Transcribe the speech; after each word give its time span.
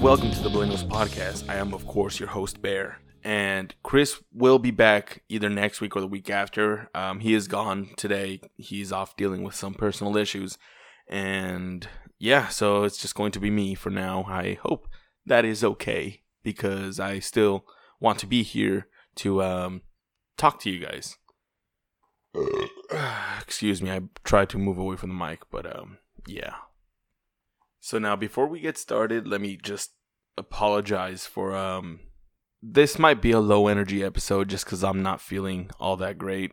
and 0.00 0.06
welcome 0.06 0.30
to 0.30 0.42
the 0.42 0.48
Billennials 0.48 0.86
Podcast. 0.86 1.46
I 1.48 1.56
am, 1.56 1.74
of 1.74 1.86
course, 1.86 2.18
your 2.18 2.30
host, 2.30 2.62
Bear. 2.62 3.00
And 3.22 3.74
Chris 3.82 4.22
will 4.32 4.58
be 4.58 4.70
back 4.70 5.22
either 5.28 5.50
next 5.50 5.82
week 5.82 5.94
or 5.94 6.00
the 6.00 6.06
week 6.06 6.30
after. 6.30 6.88
Um, 6.94 7.20
he 7.20 7.34
is 7.34 7.46
gone 7.46 7.90
today. 7.96 8.40
He's 8.56 8.92
off 8.92 9.14
dealing 9.16 9.42
with 9.42 9.54
some 9.54 9.74
personal 9.74 10.16
issues. 10.16 10.56
And 11.06 11.86
yeah, 12.18 12.48
so 12.48 12.84
it's 12.84 12.96
just 12.96 13.14
going 13.14 13.32
to 13.32 13.40
be 13.40 13.50
me 13.50 13.74
for 13.74 13.90
now. 13.90 14.24
I 14.26 14.58
hope 14.62 14.88
that 15.26 15.44
is 15.44 15.62
okay 15.62 16.22
because 16.42 16.98
I 16.98 17.18
still 17.18 17.66
want 18.00 18.18
to 18.20 18.26
be 18.26 18.42
here 18.42 18.86
to 19.16 19.42
um, 19.42 19.82
talk 20.38 20.60
to 20.60 20.70
you 20.70 20.86
guys. 20.86 21.18
Excuse 23.42 23.82
me, 23.82 23.90
I 23.90 24.00
tried 24.24 24.48
to 24.50 24.58
move 24.58 24.78
away 24.78 24.96
from 24.96 25.10
the 25.10 25.26
mic, 25.26 25.40
but 25.50 25.66
um, 25.66 25.98
yeah. 26.26 26.54
So 27.80 27.98
now, 27.98 28.14
before 28.14 28.46
we 28.46 28.60
get 28.60 28.76
started, 28.76 29.26
let 29.26 29.40
me 29.40 29.56
just 29.56 29.92
apologize 30.36 31.26
for 31.26 31.56
um. 31.56 32.00
This 32.62 32.98
might 32.98 33.22
be 33.22 33.30
a 33.30 33.40
low 33.40 33.68
energy 33.68 34.04
episode 34.04 34.50
just 34.50 34.66
because 34.66 34.84
I'm 34.84 35.02
not 35.02 35.22
feeling 35.22 35.70
all 35.80 35.96
that 35.96 36.18
great. 36.18 36.52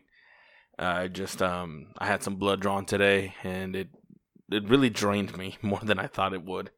I 0.78 1.08
just 1.08 1.42
um 1.42 1.88
I 1.98 2.06
had 2.06 2.22
some 2.22 2.36
blood 2.36 2.60
drawn 2.60 2.86
today 2.86 3.34
and 3.42 3.76
it 3.76 3.88
it 4.50 4.68
really 4.68 4.88
drained 4.88 5.36
me 5.36 5.58
more 5.62 5.80
than 5.82 5.98
I 5.98 6.06
thought 6.06 6.32
it 6.32 6.44
would. 6.44 6.70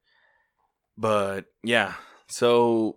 But 0.98 1.46
yeah, 1.62 1.94
so 2.26 2.96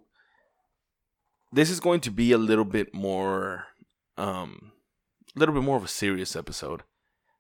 this 1.52 1.70
is 1.70 1.80
going 1.80 2.02
to 2.02 2.12
be 2.12 2.32
a 2.32 2.38
little 2.38 2.66
bit 2.66 2.96
more 2.96 3.66
um 4.18 4.72
a 5.36 5.40
little 5.40 5.54
bit 5.54 5.64
more 5.64 5.78
of 5.78 5.84
a 5.84 5.88
serious 5.88 6.36
episode 6.36 6.82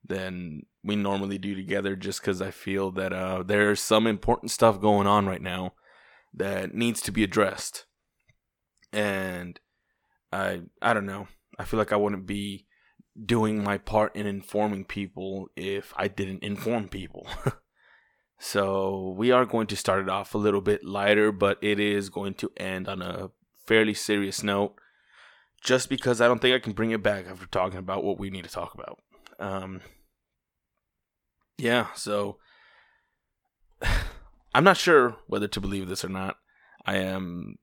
than 0.05 0.65
we 0.83 0.95
normally 0.95 1.37
do 1.37 1.55
together 1.55 1.95
just 1.95 2.21
because 2.21 2.41
I 2.41 2.51
feel 2.51 2.91
that 2.91 3.13
uh, 3.13 3.43
there's 3.43 3.79
some 3.79 4.05
important 4.05 4.51
stuff 4.51 4.81
going 4.81 5.07
on 5.07 5.25
right 5.25 5.41
now 5.41 5.73
that 6.33 6.73
needs 6.73 7.01
to 7.01 7.11
be 7.11 7.23
addressed. 7.23 7.85
And 8.91 9.59
I 10.31 10.61
I 10.81 10.93
don't 10.93 11.05
know. 11.05 11.27
I 11.57 11.65
feel 11.65 11.77
like 11.77 11.93
I 11.93 11.97
wouldn't 11.97 12.25
be 12.25 12.65
doing 13.25 13.63
my 13.63 13.77
part 13.77 14.15
in 14.15 14.25
informing 14.25 14.85
people 14.85 15.47
if 15.55 15.93
I 15.95 16.07
didn't 16.07 16.43
inform 16.43 16.89
people. 16.89 17.27
so 18.39 19.13
we 19.17 19.31
are 19.31 19.45
going 19.45 19.67
to 19.67 19.75
start 19.75 20.01
it 20.01 20.09
off 20.09 20.33
a 20.33 20.39
little 20.39 20.61
bit 20.61 20.83
lighter, 20.83 21.31
but 21.31 21.57
it 21.61 21.79
is 21.79 22.09
going 22.09 22.33
to 22.35 22.51
end 22.57 22.87
on 22.87 23.01
a 23.01 23.29
fairly 23.65 23.93
serious 23.93 24.43
note. 24.43 24.75
Just 25.63 25.87
because 25.87 26.19
I 26.19 26.27
don't 26.27 26.39
think 26.39 26.53
I 26.53 26.59
can 26.59 26.73
bring 26.73 26.91
it 26.91 27.01
back 27.01 27.25
after 27.25 27.45
talking 27.45 27.79
about 27.79 28.03
what 28.03 28.19
we 28.19 28.29
need 28.29 28.43
to 28.43 28.49
talk 28.49 28.73
about. 28.73 28.99
Um, 29.39 29.79
yeah, 31.57 31.87
so 31.95 32.37
I'm 34.53 34.63
not 34.63 34.77
sure 34.77 35.17
whether 35.27 35.47
to 35.47 35.61
believe 35.61 35.87
this 35.87 36.05
or 36.05 36.09
not. 36.09 36.37
I 36.85 36.97
am, 36.97 37.55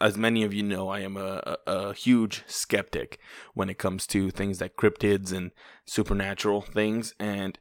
as 0.00 0.16
many 0.16 0.42
of 0.42 0.54
you 0.54 0.62
know, 0.62 0.88
I 0.88 1.00
am 1.00 1.16
a, 1.16 1.56
a, 1.66 1.92
huge 1.92 2.44
skeptic 2.46 3.18
when 3.54 3.68
it 3.68 3.78
comes 3.78 4.06
to 4.08 4.30
things 4.30 4.60
like 4.60 4.76
cryptids 4.76 5.32
and 5.32 5.50
supernatural 5.86 6.62
things. 6.62 7.14
And 7.18 7.58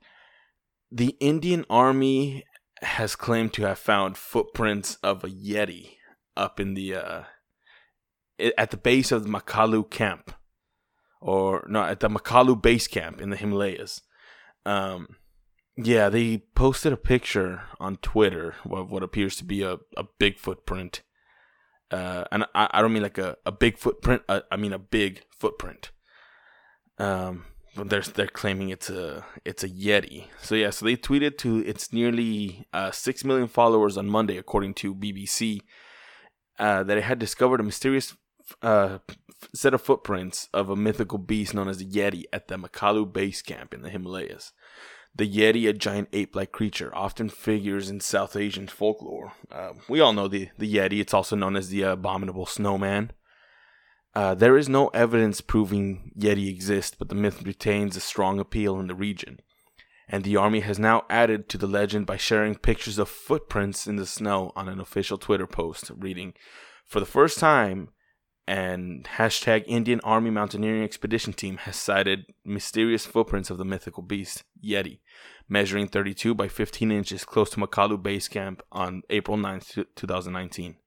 the 0.92 1.16
Indian 1.20 1.66
Army 1.70 2.46
has 2.82 3.16
claimed 3.16 3.54
to 3.54 3.64
have 3.64 3.80
found 3.80 4.18
footprints 4.18 4.98
of 5.04 5.24
a 5.24 5.28
Yeti 5.28 5.96
up 6.38 6.60
in 6.60 6.74
the 6.74 6.96
uh, 6.96 7.24
at 8.58 8.72
the 8.72 8.78
base 8.78 9.12
of 9.12 9.24
the 9.24 9.30
Makalu 9.30 9.90
camp, 9.90 10.34
or 11.20 11.66
no, 11.68 11.84
at 11.84 12.00
the 12.00 12.10
Makalu 12.10 12.62
base 12.62 12.88
camp 12.88 13.20
in 13.20 13.30
the 13.30 13.36
Himalayas. 13.36 14.02
Um, 14.66 15.08
yeah, 15.86 16.10
they 16.10 16.40
posted 16.56 16.94
a 16.94 16.98
picture 16.98 17.64
on 17.80 17.98
Twitter 17.98 18.56
of 18.70 18.92
what 18.92 19.04
appears 19.04 19.36
to 19.38 19.44
be 19.44 19.62
a, 19.62 19.78
a 19.96 20.04
big 20.18 20.38
footprint. 20.38 21.02
Uh, 21.92 22.26
and 22.32 22.46
I, 22.54 22.70
I 22.72 22.82
don't 22.82 22.94
mean 22.94 23.04
like 23.04 23.18
a, 23.18 23.38
a 23.46 23.52
big 23.52 23.78
footprint. 23.78 24.24
Uh, 24.28 24.42
I 24.52 24.58
mean 24.58 24.74
a 24.74 24.80
big 24.80 25.24
footprint. 25.38 25.92
Um, 26.98 27.46
they're 27.76 28.02
they're 28.02 28.28
claiming 28.28 28.70
it's 28.70 28.90
a 28.90 29.26
it's 29.46 29.64
a 29.64 29.70
Yeti. 29.70 30.26
So 30.42 30.56
yeah, 30.56 30.70
so 30.70 30.86
they 30.86 30.98
tweeted 30.98 31.38
to 31.40 31.60
its 31.60 31.94
nearly 31.94 32.68
uh, 32.74 32.92
six 32.92 33.24
million 33.24 33.48
followers 33.48 33.98
on 33.98 34.08
Monday, 34.08 34.38
according 34.38 34.74
to 34.76 34.94
BBC, 34.94 35.62
uh, 36.58 36.84
that 36.84 36.98
it 36.98 37.04
had 37.04 37.20
discovered 37.20 37.60
a 37.60 37.64
mysterious 37.64 38.16
uh, 38.62 39.00
set 39.54 39.74
of 39.74 39.82
footprints 39.82 40.50
of 40.54 40.70
a 40.70 40.76
mythical 40.76 41.18
beast 41.18 41.54
known 41.54 41.70
as 41.70 41.78
the 41.78 41.86
Yeti 41.86 42.24
at 42.34 42.48
the 42.50 42.58
Makalu 42.58 43.12
base 43.12 43.42
camp 43.42 43.74
in 43.74 43.82
the 43.82 43.90
Himalayas. 43.90 44.52
The 45.16 45.30
Yeti, 45.30 45.68
a 45.68 45.74
giant 45.74 46.10
ape 46.14 46.36
like 46.36 46.52
creature, 46.52 46.96
often 46.96 47.30
figures 47.30 47.90
in 47.90 48.00
South 48.00 48.36
Asian 48.36 48.68
folklore. 48.68 49.34
Uh, 49.52 49.74
we 49.90 50.00
all 50.00 50.14
know 50.14 50.28
the, 50.28 50.50
the 50.58 50.74
Yeti, 50.74 51.00
it's 51.00 51.14
also 51.14 51.36
known 51.36 51.56
as 51.56 51.70
the 51.70 51.82
abominable 51.82 52.46
snowman. 52.46 53.12
Uh, 54.16 54.34
there 54.34 54.58
is 54.58 54.70
no 54.70 54.88
evidence 54.90 55.42
proving 55.42 56.12
Yeti 56.18 56.50
exist, 56.50 56.98
but 56.98 57.10
the 57.10 57.16
myth 57.16 57.44
retains 57.44 57.96
a 57.96 58.02
strong 58.02 58.40
appeal 58.40 58.80
in 58.80 58.88
the 58.88 58.96
region. 58.96 59.40
And 60.08 60.24
the 60.24 60.38
army 60.38 60.62
has 60.62 60.80
now 60.80 61.06
added 61.10 61.50
to 61.50 61.58
the 61.58 61.68
legend 61.68 62.08
by 62.08 62.18
sharing 62.18 62.56
pictures 62.56 62.98
of 62.98 63.10
footprints 63.10 63.86
in 63.86 63.98
the 63.98 64.08
snow 64.08 64.52
on 64.56 64.68
an 64.68 64.80
official 64.80 65.18
Twitter 65.18 65.46
post 65.46 65.92
reading, 65.96 66.34
For 66.86 67.00
the 67.00 67.06
first 67.06 67.38
time, 67.38 67.90
and 68.50 69.04
hashtag 69.04 69.64
Indian 69.68 70.00
Army 70.04 70.32
Mountaineering 70.32 70.82
Expedition 70.82 71.34
Team 71.34 71.58
has 71.58 71.76
sighted 71.76 72.34
mysterious 72.44 73.06
footprints 73.06 73.52
of 73.52 73.60
the 73.60 73.64
mythical 73.64 74.02
beast, 74.02 74.44
Yeti, 74.60 75.02
measuring 75.48 75.88
32 75.88 76.34
by 76.34 76.48
15 76.48 76.92
inches 76.92 77.26
close 77.26 77.52
to 77.52 77.60
Makalu 77.60 78.02
Base 78.02 78.28
Camp 78.28 78.64
on 78.72 79.04
April 79.12 79.38
9, 79.38 79.62
2019. 79.96 80.78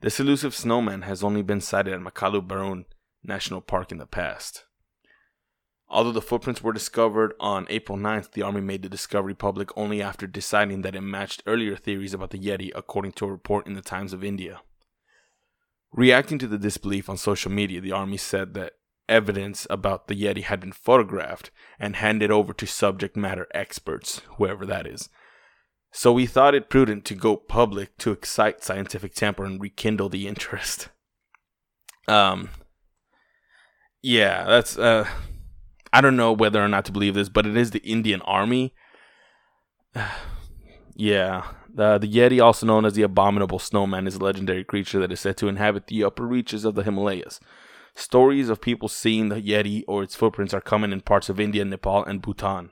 This 0.00 0.20
elusive 0.20 0.54
snowman 0.54 1.02
has 1.02 1.24
only 1.24 1.42
been 1.42 1.60
sighted 1.60 1.92
at 1.92 1.98
Makalu 1.98 2.46
Barun 2.46 2.84
National 3.24 3.60
Park 3.60 3.90
in 3.90 3.98
the 3.98 4.06
past. 4.06 4.64
Although 5.88 6.12
the 6.12 6.22
footprints 6.22 6.62
were 6.62 6.72
discovered 6.72 7.34
on 7.40 7.66
April 7.68 7.98
9th, 7.98 8.30
the 8.30 8.42
Army 8.42 8.60
made 8.60 8.82
the 8.82 8.88
discovery 8.88 9.34
public 9.34 9.76
only 9.76 10.00
after 10.00 10.28
deciding 10.28 10.82
that 10.82 10.94
it 10.94 11.00
matched 11.00 11.42
earlier 11.48 11.74
theories 11.74 12.14
about 12.14 12.30
the 12.30 12.38
Yeti, 12.38 12.70
according 12.76 13.10
to 13.14 13.24
a 13.24 13.32
report 13.32 13.66
in 13.66 13.74
the 13.74 13.82
Times 13.82 14.12
of 14.12 14.22
India. 14.22 14.60
Reacting 15.92 16.38
to 16.38 16.46
the 16.46 16.58
disbelief 16.58 17.08
on 17.08 17.16
social 17.16 17.50
media, 17.50 17.80
the 17.80 17.92
army 17.92 18.16
said 18.16 18.54
that 18.54 18.74
evidence 19.08 19.66
about 19.70 20.08
the 20.08 20.20
Yeti 20.20 20.42
had 20.42 20.60
been 20.60 20.72
photographed 20.72 21.50
and 21.78 21.96
handed 21.96 22.30
over 22.30 22.52
to 22.52 22.66
subject 22.66 23.16
matter 23.16 23.46
experts, 23.54 24.20
whoever 24.36 24.66
that 24.66 24.86
is. 24.86 25.08
So 25.92 26.12
we 26.12 26.26
thought 26.26 26.54
it 26.54 26.68
prudent 26.68 27.04
to 27.06 27.14
go 27.14 27.36
public 27.36 27.96
to 27.98 28.12
excite 28.12 28.62
scientific 28.62 29.14
temper 29.14 29.44
and 29.44 29.60
rekindle 29.60 30.08
the 30.08 30.26
interest. 30.26 30.88
Um 32.08 32.50
yeah, 34.00 34.44
that's 34.44 34.78
uh 34.78 35.08
I 35.92 36.00
don't 36.00 36.16
know 36.16 36.32
whether 36.32 36.62
or 36.62 36.68
not 36.68 36.84
to 36.84 36.92
believe 36.92 37.14
this, 37.14 37.28
but 37.28 37.46
it 37.46 37.56
is 37.56 37.72
the 37.72 37.80
Indian 37.80 38.22
Army. 38.22 38.72
yeah, 40.94 41.48
uh, 41.78 41.98
the 41.98 42.10
Yeti, 42.10 42.42
also 42.42 42.66
known 42.66 42.84
as 42.84 42.94
the 42.94 43.02
Abominable 43.02 43.58
Snowman, 43.58 44.06
is 44.06 44.16
a 44.16 44.24
legendary 44.24 44.64
creature 44.64 44.98
that 45.00 45.12
is 45.12 45.20
said 45.20 45.36
to 45.38 45.48
inhabit 45.48 45.86
the 45.86 46.04
upper 46.04 46.26
reaches 46.26 46.64
of 46.64 46.74
the 46.74 46.82
Himalayas. 46.82 47.40
Stories 47.94 48.48
of 48.48 48.60
people 48.60 48.88
seeing 48.88 49.28
the 49.28 49.40
Yeti 49.40 49.82
or 49.88 50.02
its 50.02 50.14
footprints 50.14 50.52
are 50.52 50.60
common 50.60 50.92
in 50.92 51.00
parts 51.00 51.28
of 51.28 51.40
India, 51.40 51.64
Nepal, 51.64 52.04
and 52.04 52.20
Bhutan. 52.20 52.70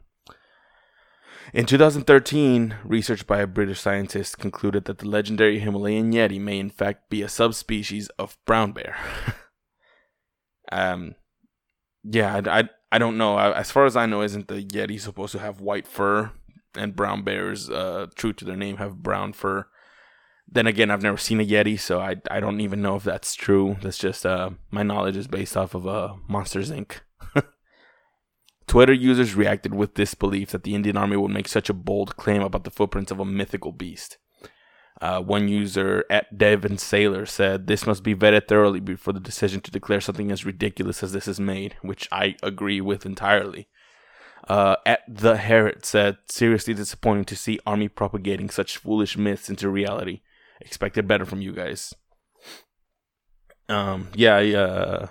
In 1.52 1.66
2013, 1.66 2.76
research 2.84 3.26
by 3.26 3.40
a 3.40 3.46
British 3.46 3.80
scientist 3.80 4.38
concluded 4.38 4.86
that 4.86 4.98
the 4.98 5.08
legendary 5.08 5.58
Himalayan 5.58 6.12
Yeti 6.12 6.40
may 6.40 6.58
in 6.58 6.70
fact 6.70 7.10
be 7.10 7.22
a 7.22 7.28
subspecies 7.28 8.08
of 8.18 8.38
brown 8.46 8.72
bear. 8.72 8.96
um, 10.72 11.14
yeah, 12.02 12.40
I, 12.44 12.60
I, 12.60 12.68
I 12.92 12.98
don't 12.98 13.18
know. 13.18 13.38
As 13.38 13.70
far 13.70 13.84
as 13.84 13.96
I 13.96 14.06
know, 14.06 14.22
isn't 14.22 14.48
the 14.48 14.62
Yeti 14.62 15.00
supposed 15.00 15.32
to 15.32 15.38
have 15.38 15.60
white 15.60 15.86
fur? 15.86 16.32
And 16.76 16.96
brown 16.96 17.22
bears, 17.22 17.70
uh, 17.70 18.06
true 18.14 18.32
to 18.32 18.44
their 18.44 18.56
name, 18.56 18.76
have 18.76 19.02
brown 19.02 19.32
fur. 19.32 19.66
Then 20.46 20.66
again, 20.66 20.90
I've 20.90 21.02
never 21.02 21.16
seen 21.16 21.40
a 21.40 21.46
Yeti, 21.46 21.78
so 21.80 22.00
I, 22.00 22.16
I 22.30 22.40
don't 22.40 22.60
even 22.60 22.82
know 22.82 22.96
if 22.96 23.04
that's 23.04 23.34
true. 23.34 23.76
That's 23.82 23.98
just 23.98 24.26
uh, 24.26 24.50
my 24.70 24.82
knowledge 24.82 25.16
is 25.16 25.26
based 25.26 25.56
off 25.56 25.74
of 25.74 25.86
uh, 25.86 26.14
Monsters 26.28 26.70
Inc. 26.70 27.00
Twitter 28.66 28.92
users 28.92 29.34
reacted 29.34 29.74
with 29.74 29.94
disbelief 29.94 30.50
that 30.50 30.64
the 30.64 30.74
Indian 30.74 30.96
Army 30.96 31.16
would 31.16 31.30
make 31.30 31.48
such 31.48 31.70
a 31.70 31.74
bold 31.74 32.16
claim 32.16 32.42
about 32.42 32.64
the 32.64 32.70
footprints 32.70 33.10
of 33.10 33.20
a 33.20 33.24
mythical 33.24 33.72
beast. 33.72 34.18
Uh, 35.00 35.20
one 35.20 35.48
user 35.48 36.04
at 36.08 36.38
Devon 36.38 36.78
Sailor 36.78 37.26
said, 37.26 37.66
This 37.66 37.86
must 37.86 38.02
be 38.02 38.14
vetted 38.14 38.46
thoroughly 38.46 38.80
before 38.80 39.12
the 39.12 39.20
decision 39.20 39.60
to 39.62 39.70
declare 39.70 40.00
something 40.00 40.30
as 40.30 40.46
ridiculous 40.46 41.02
as 41.02 41.12
this 41.12 41.26
is 41.26 41.40
made, 41.40 41.76
which 41.82 42.08
I 42.12 42.36
agree 42.42 42.80
with 42.80 43.04
entirely. 43.04 43.68
Uh, 44.48 44.76
at 44.84 45.00
the 45.08 45.36
Herald 45.36 45.84
said, 45.84 46.18
seriously 46.28 46.74
disappointing 46.74 47.24
to 47.26 47.36
see 47.36 47.60
Army 47.66 47.88
propagating 47.88 48.50
such 48.50 48.76
foolish 48.76 49.16
myths 49.16 49.48
into 49.48 49.68
reality. 49.68 50.20
Expected 50.60 51.08
better 51.08 51.24
from 51.24 51.40
you 51.40 51.52
guys. 51.52 51.94
Um, 53.68 54.08
yeah, 54.14 54.36
I, 54.36 54.52
uh, 54.52 55.06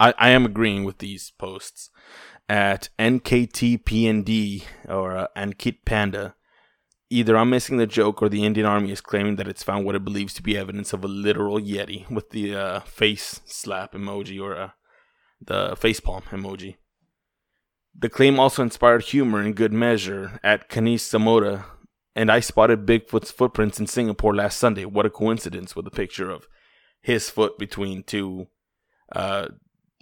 I, 0.00 0.14
I 0.18 0.30
am 0.30 0.44
agreeing 0.44 0.84
with 0.84 0.98
these 0.98 1.32
posts. 1.38 1.90
At 2.48 2.88
NKTPND 2.98 4.64
or 4.88 5.16
uh, 5.16 5.26
Ankit 5.36 5.84
Panda, 5.84 6.34
Either 7.12 7.36
I'm 7.36 7.50
missing 7.50 7.76
the 7.76 7.88
joke 7.88 8.22
or 8.22 8.28
the 8.28 8.44
Indian 8.44 8.66
Army 8.66 8.92
is 8.92 9.00
claiming 9.00 9.34
that 9.36 9.48
it's 9.48 9.64
found 9.64 9.84
what 9.84 9.96
it 9.96 10.04
believes 10.04 10.32
to 10.34 10.42
be 10.44 10.56
evidence 10.56 10.92
of 10.92 11.02
a 11.02 11.08
literal 11.08 11.58
Yeti 11.58 12.08
with 12.08 12.30
the 12.30 12.54
uh, 12.54 12.80
face 12.80 13.40
slap 13.46 13.94
emoji 13.94 14.40
or 14.40 14.56
uh, 14.56 14.70
the 15.44 15.74
face 15.74 15.98
palm 15.98 16.22
emoji. 16.30 16.76
The 17.98 18.08
claim 18.08 18.38
also 18.38 18.62
inspired 18.62 19.04
humor 19.04 19.42
in 19.42 19.52
good 19.52 19.72
measure 19.72 20.38
at 20.42 20.68
Kanish 20.68 21.00
Samora, 21.00 21.64
and 22.14 22.30
I 22.30 22.40
spotted 22.40 22.86
Bigfoot's 22.86 23.30
footprints 23.30 23.78
in 23.78 23.86
Singapore 23.86 24.34
last 24.34 24.58
Sunday. 24.58 24.84
What 24.84 25.06
a 25.06 25.10
coincidence 25.10 25.76
with 25.76 25.86
a 25.86 25.90
picture 25.90 26.30
of 26.30 26.46
his 27.02 27.30
foot 27.30 27.58
between 27.58 28.02
two 28.02 28.46
uh, 29.14 29.48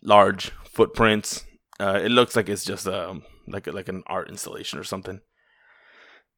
large 0.03 0.51
footprints. 0.65 1.45
Uh, 1.81 2.01
it 2.03 2.11
looks 2.11 2.37
like 2.37 2.49
it's 2.49 2.65
just 2.65 2.87
um, 2.87 3.23
like 3.47 3.67
like 3.67 3.89
an 3.89 4.03
art 4.07 4.29
installation 4.29 4.79
or 4.79 4.85
something. 4.85 5.21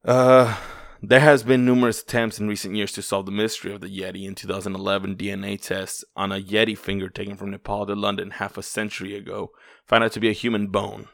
Uh, 0.05 0.56
there 1.02 1.20
has 1.20 1.43
been 1.43 1.64
numerous 1.64 2.02
attempts 2.02 2.38
in 2.38 2.49
recent 2.49 2.75
years 2.75 2.93
to 2.93 3.02
solve 3.02 3.26
the 3.26 3.32
mystery 3.32 3.73
of 3.73 3.81
the 3.81 3.88
Yeti. 3.88 4.26
In 4.26 4.35
2011, 4.35 5.17
DNA 5.17 5.61
tests 5.61 6.05
on 6.14 6.31
a 6.31 6.41
Yeti 6.41 6.76
finger 6.76 7.08
taken 7.08 7.37
from 7.37 7.50
Nepal 7.50 7.87
to 7.87 7.94
London 7.94 8.32
half 8.32 8.58
a 8.58 8.62
century 8.62 9.17
ago 9.17 9.50
found 9.87 10.05
out 10.05 10.12
to 10.12 10.20
be 10.20 10.29
a 10.29 10.32
human 10.32 10.69
bone. 10.69 11.08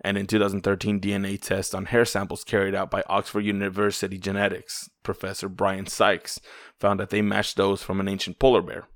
And 0.00 0.18
in 0.18 0.26
2013, 0.26 1.00
DNA 1.00 1.40
tests 1.40 1.74
on 1.74 1.86
hair 1.86 2.04
samples 2.04 2.44
carried 2.44 2.74
out 2.74 2.90
by 2.90 3.02
Oxford 3.08 3.40
University 3.40 4.18
genetics 4.18 4.88
professor 5.02 5.48
Brian 5.48 5.86
Sykes 5.86 6.40
found 6.78 7.00
that 7.00 7.10
they 7.10 7.22
matched 7.22 7.56
those 7.56 7.82
from 7.82 8.00
an 8.00 8.08
ancient 8.08 8.38
polar 8.38 8.62
bear. 8.62 8.88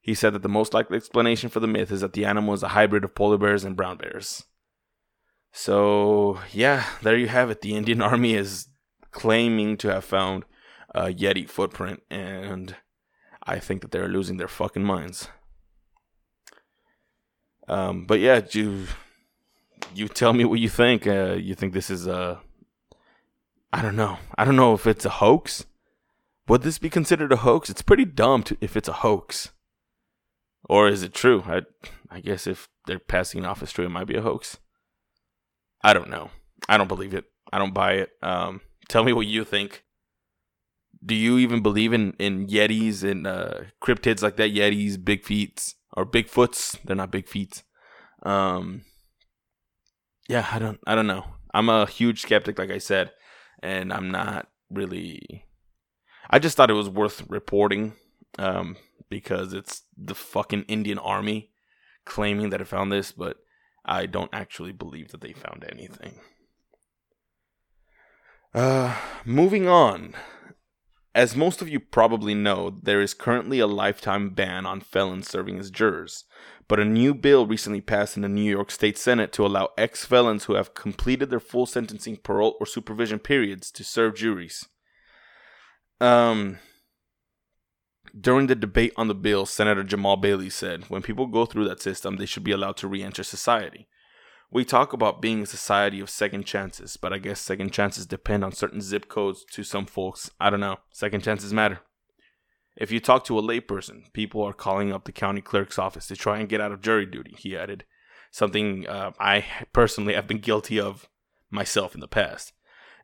He 0.00 0.14
said 0.14 0.32
that 0.32 0.42
the 0.42 0.48
most 0.48 0.72
likely 0.72 0.96
explanation 0.96 1.50
for 1.50 1.60
the 1.60 1.66
myth 1.66 1.90
is 1.90 2.00
that 2.00 2.14
the 2.14 2.24
animal 2.24 2.54
is 2.54 2.62
a 2.62 2.68
hybrid 2.68 3.04
of 3.04 3.14
polar 3.14 3.36
bears 3.36 3.64
and 3.64 3.76
brown 3.76 3.98
bears. 3.98 4.44
So, 5.52 6.40
yeah, 6.52 6.84
there 7.02 7.16
you 7.16 7.28
have 7.28 7.50
it. 7.50 7.60
The 7.60 7.74
Indian 7.74 8.00
Army 8.10 8.34
is 8.34 8.68
claiming 9.10 9.76
to 9.78 9.92
have 9.92 10.04
found 10.04 10.44
a 10.94 11.06
Yeti 11.06 11.48
footprint, 11.48 12.02
and 12.10 12.76
I 13.42 13.58
think 13.58 13.82
that 13.82 13.90
they're 13.90 14.08
losing 14.08 14.36
their 14.36 14.48
fucking 14.48 14.84
minds. 14.84 15.28
Um, 17.66 18.06
but 18.06 18.20
yeah, 18.20 18.40
you 18.50 18.86
you 19.94 20.08
tell 20.08 20.32
me 20.32 20.44
what 20.44 20.60
you 20.60 20.68
think. 20.68 21.06
Uh, 21.06 21.34
you 21.34 21.54
think 21.54 21.72
this 21.72 21.90
is 21.90 22.06
a 22.06 22.40
I 23.72 23.82
don't 23.82 23.96
know. 23.96 24.18
I 24.36 24.44
don't 24.44 24.56
know 24.56 24.74
if 24.74 24.86
it's 24.86 25.04
a 25.04 25.10
hoax. 25.10 25.66
Would 26.48 26.62
this 26.62 26.78
be 26.78 26.88
considered 26.88 27.32
a 27.32 27.36
hoax? 27.36 27.68
It's 27.68 27.82
pretty 27.82 28.06
dumb 28.06 28.42
to, 28.44 28.56
if 28.60 28.76
it's 28.76 28.88
a 28.88 28.94
hoax. 28.94 29.50
Or 30.68 30.88
is 30.88 31.02
it 31.02 31.12
true? 31.12 31.44
I 31.46 31.62
I 32.10 32.20
guess 32.20 32.46
if 32.46 32.68
they're 32.86 32.98
passing 32.98 33.44
off 33.44 33.62
as 33.62 33.72
true, 33.72 33.84
it 33.84 33.90
might 33.90 34.06
be 34.06 34.16
a 34.16 34.22
hoax. 34.22 34.58
I 35.82 35.92
don't 35.92 36.10
know. 36.10 36.30
I 36.68 36.76
don't 36.76 36.88
believe 36.88 37.14
it. 37.14 37.24
I 37.52 37.58
don't 37.58 37.74
buy 37.74 37.92
it. 37.94 38.10
Um, 38.22 38.62
tell 38.88 39.04
me 39.04 39.12
what 39.12 39.26
you 39.26 39.44
think. 39.44 39.84
Do 41.04 41.14
you 41.14 41.38
even 41.38 41.62
believe 41.62 41.92
in 41.92 42.14
in 42.18 42.46
yetis 42.48 43.04
and 43.04 43.26
uh, 43.26 43.60
cryptids 43.82 44.22
like 44.22 44.36
that? 44.36 44.52
Yetis, 44.52 45.02
big 45.02 45.24
feet, 45.24 45.74
or 45.92 46.04
Bigfoots? 46.04 46.78
They're 46.84 46.96
not 46.96 47.12
big 47.12 47.28
feet. 47.28 47.62
Um, 48.22 48.82
yeah, 50.28 50.46
I 50.52 50.58
don't. 50.58 50.78
I 50.86 50.94
don't 50.94 51.06
know. 51.06 51.24
I'm 51.52 51.68
a 51.68 51.86
huge 51.86 52.20
skeptic, 52.20 52.58
like 52.58 52.70
I 52.70 52.78
said, 52.78 53.10
and 53.62 53.92
I'm 53.92 54.10
not 54.10 54.48
really. 54.70 55.44
I 56.30 56.38
just 56.38 56.56
thought 56.56 56.70
it 56.70 56.74
was 56.74 56.90
worth 56.90 57.24
reporting 57.28 57.94
um, 58.38 58.76
because 59.08 59.54
it's 59.54 59.82
the 59.96 60.14
fucking 60.14 60.64
Indian 60.68 60.98
Army 60.98 61.50
claiming 62.04 62.50
that 62.50 62.60
it 62.60 62.68
found 62.68 62.92
this, 62.92 63.12
but 63.12 63.38
I 63.84 64.06
don't 64.06 64.30
actually 64.32 64.72
believe 64.72 65.10
that 65.12 65.22
they 65.22 65.32
found 65.32 65.64
anything. 65.70 66.20
Uh, 68.54 68.94
moving 69.24 69.66
on. 69.66 70.14
As 71.18 71.34
most 71.34 71.60
of 71.60 71.68
you 71.68 71.80
probably 71.80 72.32
know, 72.32 72.78
there 72.80 73.00
is 73.00 73.12
currently 73.12 73.58
a 73.58 73.66
lifetime 73.66 74.30
ban 74.30 74.64
on 74.64 74.80
felons 74.80 75.28
serving 75.28 75.58
as 75.58 75.68
jurors, 75.68 76.22
but 76.68 76.78
a 76.78 76.84
new 76.84 77.12
bill 77.12 77.44
recently 77.44 77.80
passed 77.80 78.14
in 78.14 78.22
the 78.22 78.28
New 78.28 78.48
York 78.48 78.70
State 78.70 78.96
Senate 78.96 79.32
to 79.32 79.44
allow 79.44 79.70
ex 79.76 80.04
felons 80.04 80.44
who 80.44 80.54
have 80.54 80.74
completed 80.74 81.28
their 81.28 81.40
full 81.40 81.66
sentencing 81.66 82.18
parole 82.18 82.54
or 82.60 82.66
supervision 82.66 83.18
periods 83.18 83.72
to 83.72 83.82
serve 83.82 84.14
juries. 84.14 84.66
Um, 86.00 86.60
during 88.16 88.46
the 88.46 88.54
debate 88.54 88.92
on 88.96 89.08
the 89.08 89.14
bill, 89.16 89.44
Senator 89.44 89.82
Jamaal 89.82 90.20
Bailey 90.20 90.50
said, 90.50 90.84
When 90.84 91.02
people 91.02 91.26
go 91.26 91.46
through 91.46 91.66
that 91.68 91.82
system, 91.82 92.18
they 92.18 92.26
should 92.26 92.44
be 92.44 92.52
allowed 92.52 92.76
to 92.76 92.86
re 92.86 93.02
enter 93.02 93.24
society. 93.24 93.88
We 94.50 94.64
talk 94.64 94.92
about 94.92 95.20
being 95.20 95.42
a 95.42 95.46
society 95.46 96.00
of 96.00 96.08
second 96.08 96.44
chances, 96.44 96.96
but 96.96 97.12
I 97.12 97.18
guess 97.18 97.40
second 97.40 97.72
chances 97.72 98.06
depend 98.06 98.44
on 98.44 98.52
certain 98.52 98.80
zip 98.80 99.08
codes 99.08 99.44
to 99.52 99.62
some 99.62 99.86
folks. 99.86 100.30
I 100.40 100.48
don't 100.48 100.60
know. 100.60 100.78
Second 100.90 101.22
chances 101.22 101.52
matter. 101.52 101.80
If 102.76 102.90
you 102.90 103.00
talk 103.00 103.24
to 103.24 103.38
a 103.38 103.42
layperson, 103.42 104.12
people 104.12 104.42
are 104.42 104.52
calling 104.52 104.92
up 104.92 105.04
the 105.04 105.12
county 105.12 105.40
clerk's 105.40 105.78
office 105.78 106.06
to 106.06 106.16
try 106.16 106.38
and 106.38 106.48
get 106.48 106.60
out 106.60 106.72
of 106.72 106.80
jury 106.80 107.06
duty, 107.06 107.34
he 107.36 107.56
added. 107.56 107.84
Something 108.30 108.86
uh, 108.86 109.12
I 109.18 109.44
personally 109.72 110.14
have 110.14 110.26
been 110.26 110.38
guilty 110.38 110.80
of 110.80 111.08
myself 111.50 111.94
in 111.94 112.00
the 112.00 112.08
past, 112.08 112.52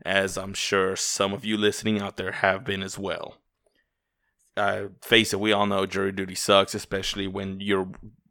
as 0.05 0.39
I'm 0.39 0.55
sure 0.55 0.97
some 0.97 1.33
of 1.33 1.45
you 1.45 1.57
listening 1.57 2.01
out 2.01 2.17
there 2.17 2.33
have 2.33 2.65
been 2.65 2.83
as 2.83 2.99
well 2.99 3.39
uh, 4.57 4.85
face 5.03 5.33
it, 5.33 5.41
we 5.41 5.53
all 5.53 5.67
know 5.67 5.87
jury 5.87 6.13
duty 6.13 6.35
sucks, 6.35 6.75
especially 6.75 7.27
when 7.27 7.61
your 7.61 7.89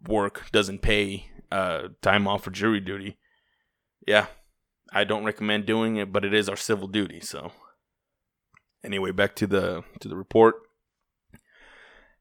work 0.07 0.49
doesn't 0.51 0.81
pay 0.81 1.27
uh, 1.53 1.89
time 2.01 2.27
off 2.27 2.43
for 2.43 2.51
jury 2.51 2.79
duty. 2.79 3.17
Yeah, 4.07 4.25
I 4.91 5.03
don't 5.03 5.23
recommend 5.23 5.65
doing 5.65 5.97
it, 5.97 6.11
but 6.11 6.25
it 6.25 6.33
is 6.33 6.49
our 6.49 6.55
civil 6.55 6.87
duty. 6.87 7.19
So, 7.19 7.51
anyway, 8.83 9.11
back 9.11 9.35
to 9.37 9.47
the 9.47 9.83
to 9.99 10.07
the 10.07 10.17
report. 10.17 10.55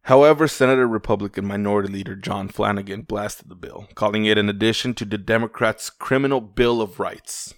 However, 0.06 0.48
Senator 0.48 0.86
Republican 0.86 1.46
Minority 1.46 1.92
Leader 1.92 2.16
John 2.16 2.48
Flanagan 2.48 3.02
blasted 3.02 3.48
the 3.48 3.54
bill, 3.54 3.88
calling 3.94 4.24
it 4.24 4.36
an 4.36 4.48
addition 4.48 4.94
to 4.94 5.04
the 5.04 5.16
Democrats' 5.16 5.90
criminal 5.90 6.40
Bill 6.40 6.82
of 6.82 6.98
Rights. 6.98 7.54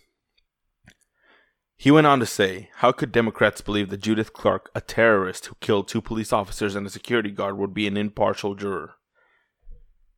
He 1.76 1.90
went 1.90 2.06
on 2.06 2.20
to 2.20 2.26
say, 2.26 2.70
How 2.76 2.92
could 2.92 3.12
Democrats 3.12 3.62
believe 3.62 3.90
that 3.90 4.02
Judith 4.02 4.32
Clark, 4.32 4.70
a 4.74 4.80
terrorist 4.80 5.46
who 5.46 5.56
killed 5.60 5.88
two 5.88 6.02
police 6.02 6.32
officers 6.32 6.76
and 6.76 6.86
a 6.86 6.90
security 6.90 7.30
guard, 7.30 7.58
would 7.58 7.74
be 7.74 7.86
an 7.86 7.96
impartial 7.96 8.54
juror? 8.54 8.94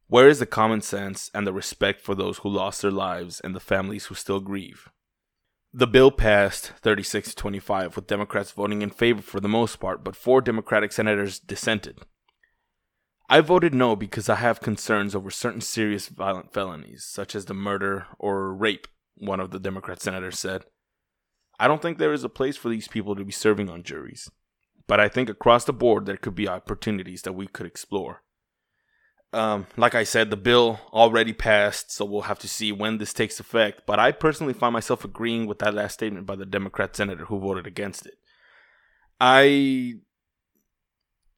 Where 0.09 0.29
is 0.29 0.39
the 0.39 0.47
common 0.47 0.83
sense 0.83 1.31
and 1.35 1.47
the 1.47 1.53
respect 1.53 2.01
for 2.01 2.15
those 2.15 2.39
who 2.39 2.49
lost 2.49 2.81
their 2.81 2.93
lives 2.93 3.41
and 3.41 3.57
the 3.57 3.61
families 3.61 4.07
who 4.07 4.15
still 4.15 4.39
grieve? 4.39 4.89
The 5.73 5.89
bill 5.89 6.13
passed 6.13 6.73
36 6.81 7.31
to 7.31 7.37
25, 7.37 7.97
with 7.97 8.07
Democrats 8.07 8.53
voting 8.53 8.83
in 8.83 8.91
favor 8.91 9.21
for 9.21 9.41
the 9.41 9.49
most 9.49 9.81
part, 9.81 10.05
but 10.05 10.15
four 10.15 10.41
Democratic 10.41 10.93
senators 10.93 11.41
dissented. 11.41 11.99
I 13.29 13.41
voted 13.41 13.75
no 13.75 13.97
because 13.97 14.29
I 14.29 14.37
have 14.37 14.61
concerns 14.61 15.17
over 15.17 15.31
certain 15.31 15.61
serious 15.61 16.07
violent 16.07 16.53
felonies, 16.53 17.05
such 17.05 17.35
as 17.35 17.47
the 17.47 17.55
murder 17.55 18.07
or 18.21 18.55
rape, 18.55 18.87
one 19.17 19.41
of 19.41 19.51
the 19.51 19.59
Democrat 19.59 20.01
senators 20.01 20.39
said. 20.39 20.65
I 21.59 21.67
don't 21.67 21.83
think 21.83 21.99
there 21.99 22.13
is 22.13 22.23
a 22.23 22.29
place 22.29 22.57
for 22.57 22.69
these 22.69 22.87
people 22.87 23.17
to 23.17 23.25
be 23.25 23.33
serving 23.33 23.69
on 23.69 23.83
juries, 23.83 24.31
but 24.87 25.01
I 25.01 25.09
think 25.09 25.29
across 25.29 25.65
the 25.65 25.73
board 25.73 26.07
there 26.07 26.17
could 26.17 26.37
be 26.37 26.49
opportunities 26.49 27.23
that 27.23 27.33
we 27.33 27.49
could 27.49 27.67
explore. 27.67 28.23
Um, 29.33 29.67
like 29.77 29.95
I 29.95 30.05
said, 30.05 30.31
the 30.31 30.37
bill 30.37 30.81
already 30.93 31.33
passed, 31.33 31.93
so 31.93 32.05
we'll 32.05 32.23
have 32.23 32.39
to 32.39 32.49
see 32.49 32.73
when 32.73 32.99
this 32.99 33.13
takes 33.13 33.41
effect. 33.41 33.83
But 33.87 33.99
I 33.99 34.13
personally 34.13 34.55
find 34.55 34.73
myself 34.73 35.05
agreeing 35.05 35.47
with 35.47 35.59
that 35.59 35.75
last 35.75 35.95
statement 35.95 36.27
by 36.27 36.37
the 36.37 36.47
Democrat 36.47 36.97
senator 36.97 37.27
who 37.27 37.41
voted 37.41 37.67
against 37.67 38.07
it. 38.07 38.15
I 39.21 39.95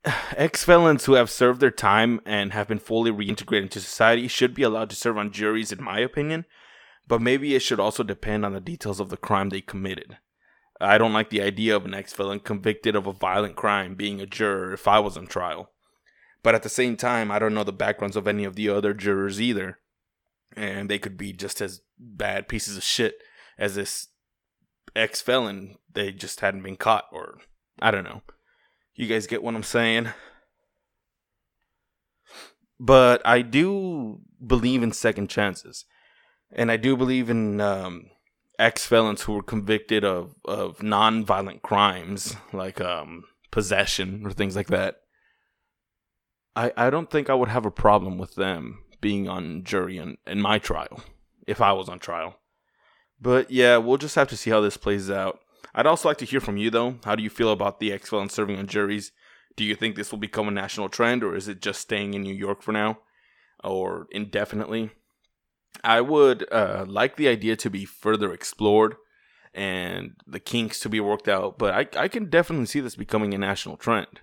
ex 0.37 0.64
felons 0.64 1.07
who 1.07 1.14
have 1.14 1.30
served 1.30 1.61
their 1.61 1.71
time 1.71 2.21
and 2.25 2.52
have 2.52 2.68
been 2.68 2.78
fully 2.78 3.11
reintegrated 3.11 3.62
into 3.62 3.80
society 3.80 4.28
should 4.28 4.54
be 4.54 4.62
allowed 4.62 4.90
to 4.90 4.97
serve 4.97 5.18
on 5.18 5.33
juries, 5.33 5.73
in 5.73 5.83
my 5.83 5.99
opinion 5.99 6.45
but 7.09 7.23
maybe 7.23 7.54
it 7.54 7.61
should 7.61 7.80
also 7.80 8.02
depend 8.02 8.45
on 8.45 8.52
the 8.52 8.61
details 8.61 9.00
of 9.00 9.09
the 9.09 9.16
crime 9.16 9.49
they 9.49 9.62
committed. 9.62 10.18
I 10.80 10.99
don't 10.99 11.14
like 11.14 11.30
the 11.30 11.42
idea 11.42 11.75
of 11.75 11.87
an 11.87 11.95
ex 11.95 12.12
felon 12.12 12.38
convicted 12.38 12.95
of 12.95 13.07
a 13.07 13.12
violent 13.12 13.57
crime 13.57 13.95
being 13.97 14.21
a 14.21 14.26
juror 14.26 14.75
if 14.75 14.87
I 14.87 15.00
was 15.00 15.16
on 15.16 15.26
trial. 15.26 15.73
But 16.48 16.54
at 16.54 16.62
the 16.62 16.70
same 16.70 16.96
time, 16.96 17.30
I 17.30 17.38
don't 17.38 17.52
know 17.52 17.62
the 17.62 17.74
backgrounds 17.74 18.16
of 18.16 18.26
any 18.26 18.44
of 18.44 18.54
the 18.54 18.70
other 18.70 18.94
jurors 18.94 19.38
either. 19.38 19.80
And 20.56 20.88
they 20.88 20.98
could 20.98 21.18
be 21.18 21.34
just 21.34 21.60
as 21.60 21.82
bad 21.98 22.48
pieces 22.48 22.78
of 22.78 22.82
shit 22.82 23.16
as 23.58 23.74
this 23.74 24.08
ex 24.96 25.20
felon. 25.20 25.76
They 25.92 26.10
just 26.10 26.40
hadn't 26.40 26.62
been 26.62 26.78
caught, 26.78 27.04
or 27.12 27.36
I 27.82 27.90
don't 27.90 28.04
know. 28.04 28.22
You 28.94 29.06
guys 29.08 29.26
get 29.26 29.42
what 29.42 29.56
I'm 29.56 29.62
saying? 29.62 30.08
But 32.80 33.20
I 33.26 33.42
do 33.42 34.20
believe 34.42 34.82
in 34.82 34.92
second 34.92 35.28
chances 35.28 35.84
and 36.50 36.72
I 36.72 36.78
do 36.78 36.96
believe 36.96 37.28
in 37.28 37.60
um, 37.60 38.06
ex 38.58 38.86
felons 38.86 39.20
who 39.20 39.34
were 39.34 39.42
convicted 39.42 40.02
of 40.02 40.34
of 40.46 40.82
non 40.82 41.26
violent 41.26 41.60
crimes 41.60 42.36
like 42.54 42.80
um, 42.80 43.24
possession 43.50 44.24
or 44.24 44.30
things 44.30 44.56
like 44.56 44.68
that. 44.68 45.02
I 46.58 46.72
I 46.76 46.90
don't 46.90 47.10
think 47.10 47.30
I 47.30 47.34
would 47.34 47.48
have 47.48 47.64
a 47.64 47.70
problem 47.70 48.18
with 48.18 48.34
them 48.34 48.82
being 49.00 49.28
on 49.28 49.62
jury 49.62 49.96
in, 49.96 50.18
in 50.26 50.40
my 50.40 50.58
trial 50.58 51.02
if 51.46 51.60
I 51.60 51.72
was 51.72 51.88
on 51.88 52.00
trial. 52.00 52.36
But 53.20 53.50
yeah, 53.50 53.76
we'll 53.76 53.96
just 53.96 54.16
have 54.16 54.28
to 54.28 54.36
see 54.36 54.50
how 54.50 54.60
this 54.60 54.76
plays 54.76 55.10
out. 55.10 55.40
I'd 55.74 55.86
also 55.86 56.08
like 56.08 56.18
to 56.18 56.24
hear 56.24 56.40
from 56.40 56.56
you, 56.56 56.70
though. 56.70 56.96
How 57.04 57.14
do 57.14 57.22
you 57.22 57.30
feel 57.30 57.52
about 57.52 57.78
the 57.78 57.92
ex 57.92 58.10
felons 58.10 58.34
serving 58.34 58.58
on 58.58 58.66
juries? 58.66 59.12
Do 59.56 59.64
you 59.64 59.74
think 59.74 59.96
this 59.96 60.10
will 60.10 60.18
become 60.18 60.48
a 60.48 60.52
national 60.52 60.88
trend, 60.88 61.22
or 61.22 61.34
is 61.34 61.48
it 61.48 61.62
just 61.62 61.80
staying 61.80 62.14
in 62.14 62.22
New 62.22 62.34
York 62.34 62.62
for 62.62 62.72
now, 62.72 62.98
or 63.62 64.06
indefinitely? 64.10 64.90
I 65.84 66.00
would 66.00 66.50
uh, 66.52 66.84
like 66.88 67.16
the 67.16 67.28
idea 67.28 67.56
to 67.56 67.70
be 67.70 67.84
further 67.84 68.32
explored 68.32 68.96
and 69.54 70.12
the 70.26 70.40
kinks 70.40 70.80
to 70.80 70.88
be 70.88 71.00
worked 71.00 71.28
out, 71.28 71.58
but 71.58 71.74
I, 71.74 72.04
I 72.04 72.08
can 72.08 72.30
definitely 72.30 72.66
see 72.66 72.80
this 72.80 72.96
becoming 72.96 73.34
a 73.34 73.38
national 73.38 73.76
trend. 73.76 74.20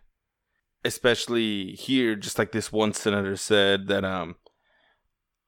Especially 0.86 1.72
here, 1.72 2.16
just 2.16 2.40
like 2.40 2.52
this 2.52 2.72
one 2.72 2.94
senator 2.94 3.36
said, 3.36 3.88
that 3.88 4.06
um, 4.06 4.36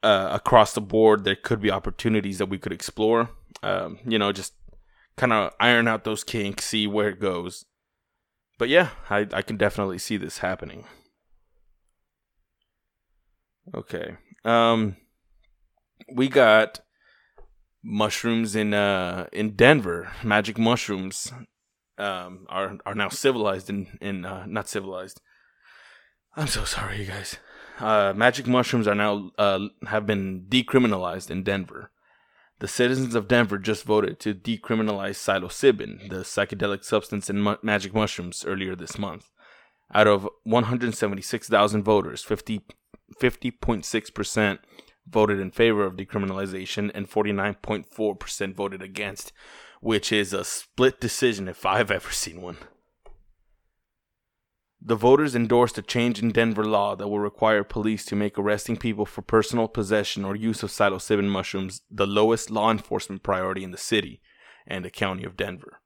uh, 0.04 0.30
across 0.32 0.74
the 0.74 0.82
board 0.82 1.24
there 1.24 1.36
could 1.36 1.62
be 1.62 1.72
opportunities 1.72 2.40
that 2.40 2.50
we 2.50 2.58
could 2.58 2.74
explore. 2.74 3.30
Um, 3.64 4.00
you 4.06 4.20
know, 4.20 4.32
just 4.32 4.54
kind 5.16 5.34
of 5.34 5.54
iron 5.60 5.88
out 5.88 6.04
those 6.04 6.24
kinks, 6.24 6.66
see 6.66 6.88
where 6.88 7.10
it 7.10 7.20
goes. 7.20 7.66
But 8.58 8.70
yeah, 8.70 8.90
I, 9.10 9.28
I 9.32 9.42
can 9.42 9.58
definitely 9.58 10.00
see 10.00 10.18
this 10.18 10.40
happening. 10.40 10.86
Okay. 13.76 14.16
Um 14.46 14.98
we 16.14 16.30
got 16.30 16.80
mushrooms 17.84 18.56
in 18.56 18.74
uh 18.74 19.28
in 19.32 19.56
Denver. 19.56 20.12
Magic 20.24 20.58
mushrooms 20.58 21.34
um 21.98 22.46
are 22.50 22.78
are 22.86 22.96
now 22.96 23.10
civilized 23.10 23.70
in 23.70 23.98
in 24.00 24.26
uh, 24.26 24.46
not 24.46 24.70
civilized. 24.70 25.20
I'm 26.38 26.46
so 26.46 26.66
sorry, 26.66 27.00
you 27.00 27.06
guys. 27.06 27.38
Uh, 27.80 28.14
magic 28.16 28.46
mushrooms 28.46 28.88
are 28.88 28.94
now 28.94 29.32
uh, 29.40 29.70
have 29.88 30.06
been 30.06 30.46
decriminalized 30.48 31.32
in 31.32 31.42
Denver. 31.42 31.90
The 32.60 32.68
citizens 32.68 33.16
of 33.16 33.28
Denver 33.28 33.58
just 33.58 33.84
voted 33.84 34.20
to 34.20 34.36
decriminalize 34.36 35.16
psilocybin, 35.16 36.10
the 36.10 36.18
psychedelic 36.18 36.84
substance 36.84 37.28
in 37.32 37.42
mu- 37.42 37.58
magic 37.64 37.92
mushrooms, 37.96 38.46
earlier 38.46 38.76
this 38.76 39.00
month. 39.00 39.32
Out 39.96 40.06
of 40.06 40.30
176,000 40.44 41.84
voters, 41.84 42.24
50, 42.24 42.62
50.6% 43.20 44.60
voted 45.08 45.40
in 45.40 45.50
favor 45.50 45.86
of 45.86 45.96
decriminalization 45.96 46.92
and 46.94 47.10
49.4% 47.10 48.54
voted 48.54 48.84
against, 48.84 49.34
which 49.82 50.12
is 50.12 50.34
a 50.34 50.44
split 50.44 51.00
decision 51.00 51.48
if 51.48 51.66
I've 51.66 51.90
ever 51.90 52.12
seen 52.12 52.42
one. 52.42 52.58
The 54.80 54.96
voters 54.96 55.36
endorsed 55.36 55.78
a 55.78 55.82
change 55.82 56.22
in 56.22 56.32
Denver 56.32 56.64
law 56.64 56.96
that 56.96 57.08
will 57.08 57.20
require 57.20 57.64
police 57.64 58.06
to 58.06 58.16
make 58.16 58.38
arresting 58.38 58.78
people 58.78 59.06
for 59.06 59.22
personal 59.22 59.68
possession 59.68 60.24
or 60.24 60.36
use 60.36 60.62
of 60.62 60.70
psilocybin 60.70 61.30
mushrooms 61.30 61.82
the 61.90 62.06
lowest 62.06 62.52
law 62.52 62.70
enforcement 62.72 63.24
priority 63.24 63.64
in 63.64 63.72
the 63.72 63.78
city 63.78 64.22
and 64.68 64.86
the 64.86 64.92
county 64.92 65.24
of 65.24 65.36
Denver. 65.36 65.82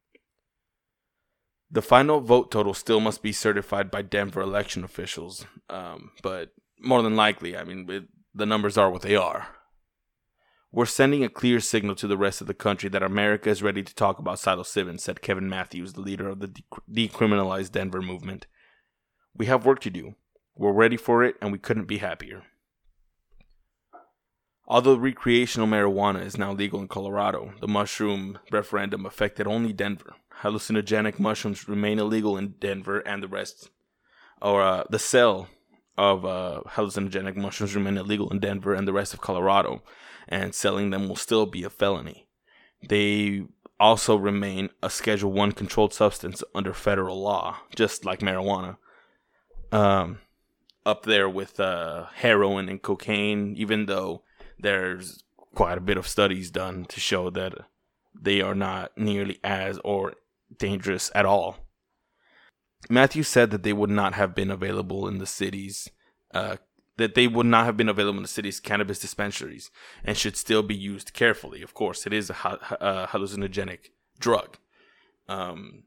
The 1.70 1.82
final 1.82 2.20
vote 2.20 2.52
total 2.52 2.74
still 2.74 3.00
must 3.00 3.24
be 3.24 3.32
certified 3.32 3.90
by 3.90 4.02
Denver 4.02 4.42
election 4.42 4.84
officials, 4.84 5.46
um, 5.70 6.12
but 6.22 6.50
more 6.82 7.02
than 7.02 7.16
likely, 7.16 7.56
I 7.56 7.64
mean, 7.64 7.90
it, 7.90 8.04
the 8.36 8.46
numbers 8.46 8.78
are 8.78 8.92
what 8.92 9.04
they 9.04 9.16
are. 9.16 9.48
We're 10.74 10.86
sending 10.86 11.24
a 11.24 11.30
clear 11.30 11.62
signal 11.62 11.96
to 11.96 12.08
the 12.08 12.18
rest 12.18 12.42
of 12.42 12.48
the 12.48 12.54
country 12.54 12.90
that 12.90 13.04
America 13.04 13.50
is 13.50 13.64
ready 13.64 13.84
to 13.84 13.96
talk 13.96 14.20
about 14.20 14.38
psilocybin, 14.38 15.00
said 15.00 15.22
Kevin 15.22 15.50
Matthews, 15.50 15.94
the 15.94 16.02
leader 16.02 16.28
of 16.28 16.40
the 16.40 16.54
decriminalized 16.92 17.72
Denver 17.72 18.02
movement. 18.02 18.48
We 19.36 19.46
have 19.48 19.66
work 19.66 19.80
to 19.82 19.90
do. 19.90 20.16
We're 20.56 20.74
ready 20.74 20.98
for 20.98 21.24
it, 21.24 21.36
and 21.42 21.52
we 21.52 21.58
couldn't 21.58 21.88
be 21.88 21.98
happier. 21.98 22.44
Although 24.68 24.96
recreational 24.96 25.68
marijuana 25.68 26.24
is 26.26 26.38
now 26.38 26.54
legal 26.54 26.80
in 26.80 26.88
Colorado, 26.88 27.54
the 27.60 27.68
mushroom 27.68 28.40
referendum 28.52 29.06
affected 29.06 29.48
only 29.48 29.74
Denver. 29.74 30.16
Hallucinogenic 30.42 31.20
mushrooms 31.20 31.68
remain 31.68 32.00
illegal 32.00 32.38
in 32.38 32.56
Denver, 32.60 33.00
and 33.00 33.22
the 33.22 33.28
rest, 33.28 33.70
or 34.42 34.62
uh, 34.62 34.84
the 34.90 35.00
sale 35.00 35.50
of 35.98 36.26
uh, 36.26 36.62
hallucinogenic 36.68 37.36
mushrooms 37.36 37.76
remain 37.76 37.98
illegal 37.98 38.30
in 38.30 38.40
Denver 38.40 38.74
and 38.74 38.88
the 38.88 38.94
rest 38.94 39.14
of 39.14 39.22
Colorado, 39.22 39.84
and 40.28 40.56
selling 40.56 40.90
them 40.90 41.08
will 41.08 41.16
still 41.16 41.46
be 41.46 41.64
a 41.64 41.70
felony. 41.70 42.28
They 42.88 43.44
also 43.80 44.16
remain 44.16 44.70
a 44.82 44.90
Schedule 44.90 45.32
One 45.32 45.52
controlled 45.52 45.94
substance 45.94 46.44
under 46.56 46.74
federal 46.74 47.22
law, 47.22 47.58
just 47.76 48.06
like 48.06 48.20
marijuana 48.20 48.78
um, 49.72 50.20
up 50.86 51.04
there 51.04 51.30
with 51.30 51.60
uh, 51.60 52.06
heroin 52.16 52.70
and 52.70 52.82
cocaine, 52.82 53.56
even 53.56 53.86
though 53.86 54.24
there's 54.60 55.24
quite 55.54 55.78
a 55.78 55.82
bit 55.82 55.98
of 55.98 56.08
studies 56.08 56.52
done 56.52 56.86
to 56.86 57.00
show 57.00 57.30
that 57.30 57.54
they 58.20 58.42
are 58.42 58.56
not 58.56 58.92
nearly 58.98 59.40
as 59.44 59.80
or 59.84 60.14
dangerous 60.58 61.12
at 61.16 61.26
all. 61.26 61.58
Matthew 62.90 63.24
said 63.24 63.52
that 63.52 63.64
they 63.64 63.74
would 63.74 63.90
not 63.90 64.14
have 64.14 64.34
been 64.34 64.50
available 64.50 65.08
in 65.08 65.18
the 65.20 65.26
cities, 65.26 65.90
uh, 66.34 66.58
that 66.98 67.16
they 67.16 67.28
would 67.28 67.46
not 67.46 67.66
have 67.66 67.78
been 67.78 67.90
available 67.90 68.18
in 68.18 68.24
the 68.24 68.28
city's 68.28 68.60
cannabis 68.60 69.00
dispensaries 69.00 69.72
and 70.04 70.18
should 70.18 70.36
still 70.36 70.64
be 70.64 70.76
used 70.76 71.14
carefully. 71.14 71.62
Of 71.62 71.74
course, 71.74 72.06
it 72.06 72.14
is 72.14 72.30
a, 72.30 72.34
a 72.82 73.08
hallucinogenic 73.08 73.92
drug. 74.20 74.58
Um, 75.28 75.84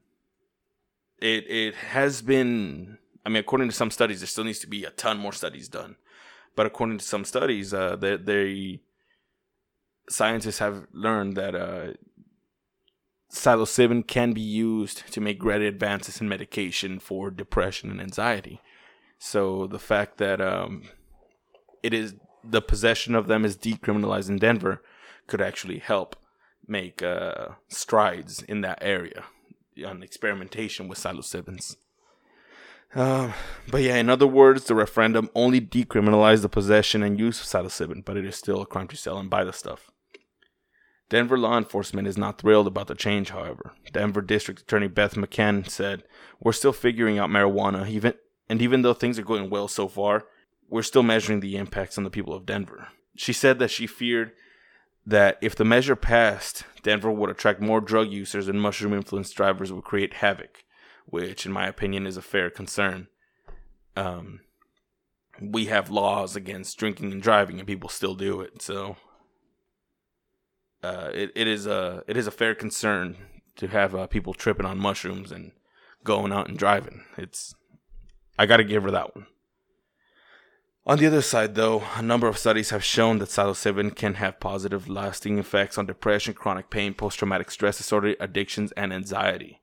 it 1.19 1.49
it 1.49 1.75
has 1.75 2.21
been 2.21 2.97
I 3.25 3.29
mean, 3.29 3.37
according 3.37 3.69
to 3.69 3.75
some 3.75 3.91
studies, 3.91 4.19
there 4.19 4.27
still 4.27 4.43
needs 4.43 4.59
to 4.59 4.67
be 4.67 4.83
a 4.83 4.91
ton 4.91 5.17
more 5.17 5.33
studies 5.33 5.67
done. 5.67 5.95
But 6.55 6.65
according 6.65 6.99
to 6.99 7.05
some 7.05 7.25
studies, 7.25 7.73
uh, 7.73 7.95
they, 7.95 8.17
they 8.17 8.81
scientists 10.09 10.59
have 10.59 10.87
learned 10.93 11.35
that 11.35 11.55
uh, 11.55 11.93
psilocybin 13.31 14.07
can 14.07 14.33
be 14.33 14.41
used 14.41 15.11
to 15.11 15.21
make 15.21 15.39
great 15.39 15.61
advances 15.61 16.21
in 16.21 16.29
medication 16.29 16.99
for 16.99 17.29
depression 17.31 17.89
and 17.89 17.99
anxiety. 17.99 18.61
So 19.17 19.67
the 19.67 19.79
fact 19.79 20.17
that 20.17 20.39
um, 20.39 20.83
it 21.81 21.93
is 21.93 22.15
the 22.43 22.61
possession 22.61 23.15
of 23.15 23.27
them 23.27 23.43
is 23.43 23.57
decriminalized 23.57 24.29
in 24.29 24.37
Denver 24.37 24.81
could 25.27 25.41
actually 25.41 25.79
help 25.79 26.15
make 26.67 27.01
uh, 27.01 27.49
strides 27.67 28.41
in 28.43 28.61
that 28.61 28.79
area 28.81 29.23
on 29.85 30.03
experimentation 30.03 30.87
with 30.87 30.99
psilocybins. 30.99 31.75
Uh, 32.93 33.33
but 33.69 33.81
yeah, 33.81 33.97
in 33.97 34.09
other 34.09 34.27
words, 34.27 34.65
the 34.65 34.75
referendum 34.75 35.29
only 35.35 35.59
decriminalized 35.59 36.41
the 36.41 36.49
possession 36.49 37.03
and 37.03 37.19
use 37.19 37.41
of 37.41 37.47
psilocybin, 37.47 38.05
but 38.05 38.17
it 38.17 38.25
is 38.25 38.35
still 38.35 38.61
a 38.61 38.65
crime 38.65 38.87
to 38.87 38.95
sell 38.95 39.17
and 39.17 39.29
buy 39.29 39.43
the 39.43 39.51
stuff. 39.51 39.91
Denver 41.09 41.37
law 41.37 41.57
enforcement 41.57 42.07
is 42.07 42.17
not 42.17 42.39
thrilled 42.39 42.67
about 42.67 42.87
the 42.87 42.95
change, 42.95 43.29
however. 43.29 43.73
Denver 43.91 44.21
District 44.21 44.61
Attorney 44.61 44.87
Beth 44.87 45.15
McCann 45.15 45.69
said, 45.69 46.03
We're 46.39 46.51
still 46.51 46.73
figuring 46.73 47.19
out 47.19 47.29
marijuana, 47.29 47.87
even 47.89 48.13
and 48.49 48.61
even 48.61 48.81
though 48.81 48.93
things 48.93 49.19
are 49.19 49.23
going 49.23 49.49
well 49.49 49.67
so 49.67 49.87
far, 49.87 50.25
we're 50.69 50.83
still 50.83 51.03
measuring 51.03 51.39
the 51.39 51.57
impacts 51.57 51.97
on 51.97 52.03
the 52.03 52.09
people 52.09 52.33
of 52.33 52.45
Denver. 52.45 52.89
She 53.15 53.33
said 53.33 53.59
that 53.59 53.71
she 53.71 53.87
feared 53.87 54.31
that 55.05 55.37
if 55.41 55.55
the 55.55 55.65
measure 55.65 55.95
passed, 55.95 56.63
Denver 56.81 57.11
would 57.11 57.29
attract 57.29 57.61
more 57.61 57.81
drug 57.81 58.11
users 58.11 58.47
and 58.47 58.61
mushroom 58.61 58.93
influenced 58.93 59.35
drivers 59.35 59.71
would 59.71 59.83
create 59.83 60.15
havoc 60.15 60.63
which, 61.05 61.45
in 61.45 61.51
my 61.51 61.67
opinion, 61.67 62.07
is 62.07 62.17
a 62.17 62.21
fair 62.21 62.49
concern. 62.49 63.07
Um, 63.95 64.41
we 65.39 65.65
have 65.65 65.89
laws 65.89 66.35
against 66.35 66.77
drinking 66.77 67.11
and 67.11 67.21
driving, 67.21 67.59
and 67.59 67.67
people 67.67 67.89
still 67.89 68.15
do 68.15 68.41
it. 68.41 68.61
So, 68.61 68.97
uh, 70.83 71.11
it 71.13 71.31
it 71.35 71.47
is 71.47 71.65
a 71.65 72.03
it 72.07 72.17
is 72.17 72.27
a 72.27 72.31
fair 72.31 72.55
concern 72.55 73.17
to 73.57 73.67
have 73.67 73.95
uh, 73.95 74.07
people 74.07 74.33
tripping 74.33 74.65
on 74.65 74.77
mushrooms 74.77 75.31
and 75.31 75.51
going 76.03 76.31
out 76.31 76.47
and 76.47 76.57
driving. 76.57 77.03
It's 77.17 77.55
I 78.37 78.45
got 78.45 78.57
to 78.57 78.63
give 78.63 78.83
her 78.83 78.91
that 78.91 79.15
one. 79.15 79.27
On 80.87 80.99
the 80.99 81.07
other 81.07 81.23
side, 81.23 81.55
though, 81.55 81.83
a 81.95 82.01
number 82.03 82.27
of 82.27 82.37
studies 82.37 82.69
have 82.69 82.83
shown 82.83 83.17
that 83.17 83.29
psilocybin 83.29 83.95
can 83.95 84.15
have 84.15 84.39
positive, 84.39 84.87
lasting 84.87 85.39
effects 85.39 85.79
on 85.79 85.87
depression, 85.87 86.35
chronic 86.35 86.69
pain, 86.69 86.93
post 86.93 87.17
traumatic 87.17 87.49
stress 87.49 87.77
disorder, 87.77 88.15
addictions, 88.19 88.71
and 88.73 88.93
anxiety 88.93 89.61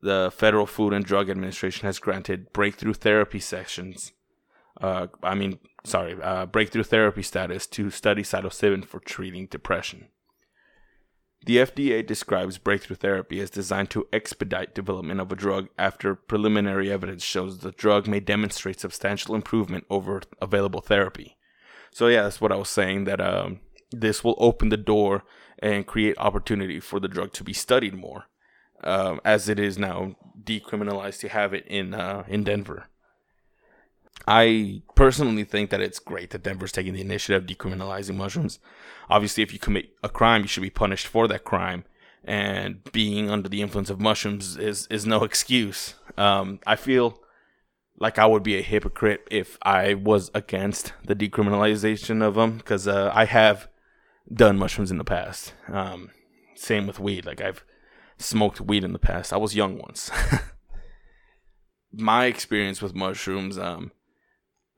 the 0.00 0.32
Federal 0.34 0.66
Food 0.66 0.92
and 0.92 1.04
Drug 1.04 1.30
Administration 1.30 1.86
has 1.86 1.98
granted 1.98 2.52
breakthrough 2.52 2.94
therapy 2.94 3.40
sessions. 3.40 4.12
Uh, 4.80 5.06
I 5.22 5.34
mean, 5.34 5.58
sorry, 5.84 6.16
uh, 6.22 6.46
breakthrough 6.46 6.82
therapy 6.82 7.22
status 7.22 7.66
to 7.68 7.90
study 7.90 8.22
psilocybin 8.22 8.84
for 8.84 9.00
treating 9.00 9.46
depression. 9.46 10.08
The 11.46 11.58
FDA 11.58 12.04
describes 12.04 12.58
breakthrough 12.58 12.96
therapy 12.96 13.40
as 13.40 13.50
designed 13.50 13.90
to 13.90 14.08
expedite 14.12 14.74
development 14.74 15.20
of 15.20 15.30
a 15.30 15.36
drug 15.36 15.68
after 15.78 16.14
preliminary 16.14 16.90
evidence 16.90 17.22
shows 17.22 17.58
the 17.58 17.70
drug 17.70 18.08
may 18.08 18.20
demonstrate 18.20 18.80
substantial 18.80 19.34
improvement 19.34 19.84
over 19.88 20.22
available 20.42 20.80
therapy. 20.80 21.36
So 21.92 22.08
yeah, 22.08 22.22
that's 22.22 22.40
what 22.40 22.52
I 22.52 22.56
was 22.56 22.68
saying 22.68 23.04
that 23.04 23.20
um, 23.20 23.60
this 23.92 24.24
will 24.24 24.34
open 24.38 24.70
the 24.70 24.76
door 24.76 25.22
and 25.60 25.86
create 25.86 26.18
opportunity 26.18 26.80
for 26.80 27.00
the 27.00 27.08
drug 27.08 27.32
to 27.34 27.44
be 27.44 27.52
studied 27.52 27.94
more 27.94 28.24
um, 28.84 29.20
as 29.24 29.48
it 29.48 29.58
is 29.58 29.78
now 29.78 30.16
decriminalized 30.42 31.20
to 31.20 31.28
have 31.28 31.52
it 31.54 31.66
in 31.66 31.94
uh, 31.94 32.24
in 32.28 32.44
Denver. 32.44 32.86
I 34.26 34.82
personally 34.94 35.44
think 35.44 35.70
that 35.70 35.80
it's 35.80 35.98
great 35.98 36.30
that 36.30 36.42
Denver's 36.42 36.72
taking 36.72 36.94
the 36.94 37.00
initiative 37.00 37.42
of 37.42 37.48
decriminalizing 37.48 38.16
mushrooms. 38.16 38.58
Obviously, 39.08 39.42
if 39.42 39.52
you 39.52 39.58
commit 39.58 39.90
a 40.02 40.08
crime, 40.08 40.42
you 40.42 40.48
should 40.48 40.62
be 40.62 40.70
punished 40.70 41.06
for 41.06 41.28
that 41.28 41.44
crime, 41.44 41.84
and 42.24 42.82
being 42.92 43.30
under 43.30 43.48
the 43.48 43.62
influence 43.62 43.90
of 43.90 44.00
mushrooms 44.00 44.56
is 44.56 44.86
is 44.88 45.06
no 45.06 45.24
excuse. 45.30 45.94
Um, 46.16 46.60
I 46.66 46.76
feel 46.76 47.20
like 47.98 48.18
I 48.18 48.26
would 48.26 48.42
be 48.42 48.58
a 48.58 48.62
hypocrite 48.62 49.26
if 49.30 49.58
I 49.62 49.94
was 49.94 50.30
against 50.34 50.92
the 51.04 51.16
decriminalization 51.16 52.22
of 52.22 52.34
them 52.34 52.58
because 52.58 52.86
uh, 52.86 53.10
I 53.14 53.24
have 53.24 53.68
done 54.32 54.58
mushrooms 54.58 54.90
in 54.90 54.98
the 54.98 55.04
past. 55.04 55.54
Um, 55.68 56.10
same 56.54 56.86
with 56.86 57.00
weed. 57.00 57.24
Like 57.24 57.40
I've 57.40 57.64
smoked 58.18 58.60
weed 58.60 58.84
in 58.84 58.92
the 58.92 58.98
past. 58.98 59.32
I 59.32 59.36
was 59.36 59.54
young 59.54 59.78
once. 59.78 60.10
My 61.92 62.26
experience 62.26 62.82
with 62.82 62.94
mushrooms, 62.94 63.58
um, 63.58 63.92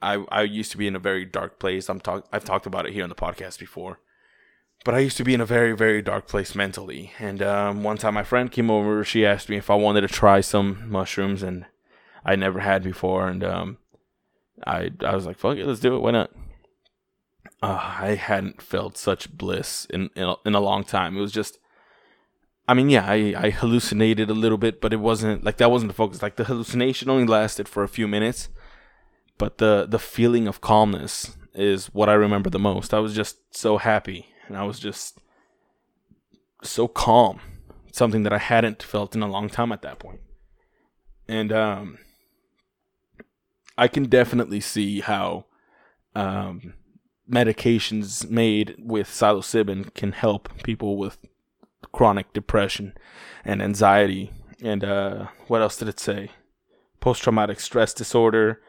I 0.00 0.24
I 0.30 0.42
used 0.42 0.70
to 0.72 0.76
be 0.76 0.86
in 0.86 0.96
a 0.96 1.00
very 1.00 1.24
dark 1.24 1.58
place. 1.58 1.88
I'm 1.88 2.00
talk 2.00 2.28
I've 2.32 2.44
talked 2.44 2.66
about 2.66 2.86
it 2.86 2.92
here 2.92 3.02
on 3.02 3.08
the 3.08 3.14
podcast 3.14 3.58
before. 3.58 4.00
But 4.84 4.94
I 4.94 5.00
used 5.00 5.16
to 5.16 5.24
be 5.24 5.34
in 5.34 5.40
a 5.40 5.46
very, 5.46 5.74
very 5.74 6.02
dark 6.02 6.28
place 6.28 6.54
mentally. 6.54 7.12
And 7.18 7.42
um, 7.42 7.82
one 7.82 7.98
time 7.98 8.14
my 8.14 8.22
friend 8.22 8.50
came 8.50 8.70
over, 8.70 9.02
she 9.02 9.26
asked 9.26 9.48
me 9.48 9.56
if 9.56 9.70
I 9.70 9.74
wanted 9.74 10.02
to 10.02 10.08
try 10.08 10.40
some 10.40 10.88
mushrooms 10.88 11.42
and 11.42 11.66
I 12.24 12.36
never 12.36 12.60
had 12.60 12.82
before, 12.82 13.28
and 13.28 13.42
um, 13.42 13.78
I 14.66 14.90
I 15.04 15.14
was 15.14 15.26
like, 15.26 15.38
fuck 15.38 15.56
it, 15.56 15.66
let's 15.66 15.80
do 15.80 15.96
it. 15.96 16.00
Why 16.00 16.10
not? 16.10 16.30
Uh, 17.62 17.96
I 18.00 18.14
hadn't 18.14 18.62
felt 18.62 18.96
such 18.96 19.36
bliss 19.36 19.86
in 19.90 20.10
in 20.14 20.24
a, 20.24 20.34
in 20.44 20.54
a 20.54 20.60
long 20.60 20.84
time. 20.84 21.16
It 21.16 21.20
was 21.20 21.32
just, 21.32 21.58
I 22.68 22.74
mean, 22.74 22.90
yeah, 22.90 23.04
I 23.06 23.34
I 23.36 23.50
hallucinated 23.50 24.30
a 24.30 24.34
little 24.34 24.58
bit, 24.58 24.80
but 24.80 24.92
it 24.92 25.00
wasn't 25.00 25.42
like 25.42 25.56
that 25.56 25.70
wasn't 25.70 25.90
the 25.90 25.96
focus. 25.96 26.22
Like 26.22 26.36
the 26.36 26.44
hallucination 26.44 27.10
only 27.10 27.26
lasted 27.26 27.68
for 27.68 27.82
a 27.82 27.88
few 27.88 28.06
minutes, 28.06 28.50
but 29.38 29.58
the 29.58 29.86
the 29.88 29.98
feeling 29.98 30.46
of 30.46 30.60
calmness 30.60 31.36
is 31.54 31.86
what 31.86 32.08
I 32.08 32.12
remember 32.12 32.50
the 32.50 32.58
most. 32.58 32.94
I 32.94 32.98
was 33.00 33.14
just 33.14 33.56
so 33.56 33.78
happy, 33.78 34.26
and 34.46 34.56
I 34.56 34.64
was 34.64 34.78
just 34.78 35.18
so 36.62 36.86
calm. 36.86 37.40
Something 37.90 38.22
that 38.22 38.32
I 38.32 38.38
hadn't 38.38 38.82
felt 38.82 39.16
in 39.16 39.22
a 39.22 39.26
long 39.28 39.48
time 39.48 39.72
at 39.72 39.82
that 39.82 39.98
point. 39.98 40.20
And 41.26 41.50
um 41.52 41.98
I 43.78 43.86
can 43.86 44.04
definitely 44.06 44.60
see 44.60 45.00
how 45.00 45.46
um, 46.16 46.74
medications 47.30 48.28
made 48.28 48.74
with 48.76 49.06
psilocybin 49.06 49.94
can 49.94 50.10
help 50.10 50.48
people 50.64 50.96
with 50.96 51.18
chronic 51.92 52.32
depression 52.32 52.94
and 53.44 53.62
anxiety. 53.62 54.32
And 54.62 54.84
uh, 54.84 55.26
what 55.46 55.62
else 55.62 55.76
did 55.76 55.88
it 55.88 56.00
say? 56.00 56.30
Post 57.00 57.22
traumatic 57.22 57.60
stress 57.60 57.94
disorder, 57.94 58.60